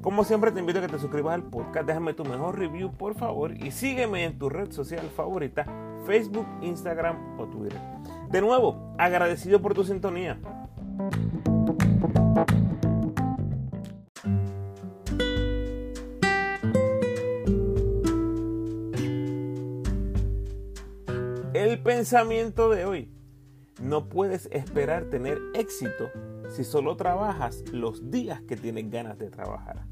Como 0.00 0.24
siempre 0.24 0.50
te 0.50 0.60
invito 0.60 0.80
a 0.80 0.82
que 0.82 0.88
te 0.88 0.98
suscribas 0.98 1.34
al 1.34 1.44
podcast, 1.44 1.86
déjame 1.86 2.12
tu 2.12 2.24
mejor 2.24 2.58
review 2.58 2.90
por 2.90 3.14
favor 3.14 3.56
y 3.56 3.70
sígueme 3.70 4.24
en 4.24 4.38
tu 4.38 4.48
red 4.48 4.72
social 4.72 5.08
favorita, 5.14 5.64
Facebook, 6.06 6.46
Instagram 6.60 7.38
o 7.38 7.46
Twitter. 7.46 7.80
De 8.32 8.40
nuevo, 8.40 8.94
agradecido 8.96 9.60
por 9.60 9.74
tu 9.74 9.84
sintonía. 9.84 10.40
El 21.52 21.82
pensamiento 21.82 22.70
de 22.70 22.86
hoy. 22.86 23.12
No 23.82 24.08
puedes 24.08 24.48
esperar 24.50 25.10
tener 25.10 25.38
éxito 25.52 26.10
si 26.48 26.64
solo 26.64 26.96
trabajas 26.96 27.62
los 27.70 28.10
días 28.10 28.40
que 28.42 28.56
tienes 28.56 28.88
ganas 28.90 29.18
de 29.18 29.28
trabajar. 29.28 29.84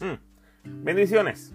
Mm. 0.00 0.84
Bendiciones. 0.84 1.54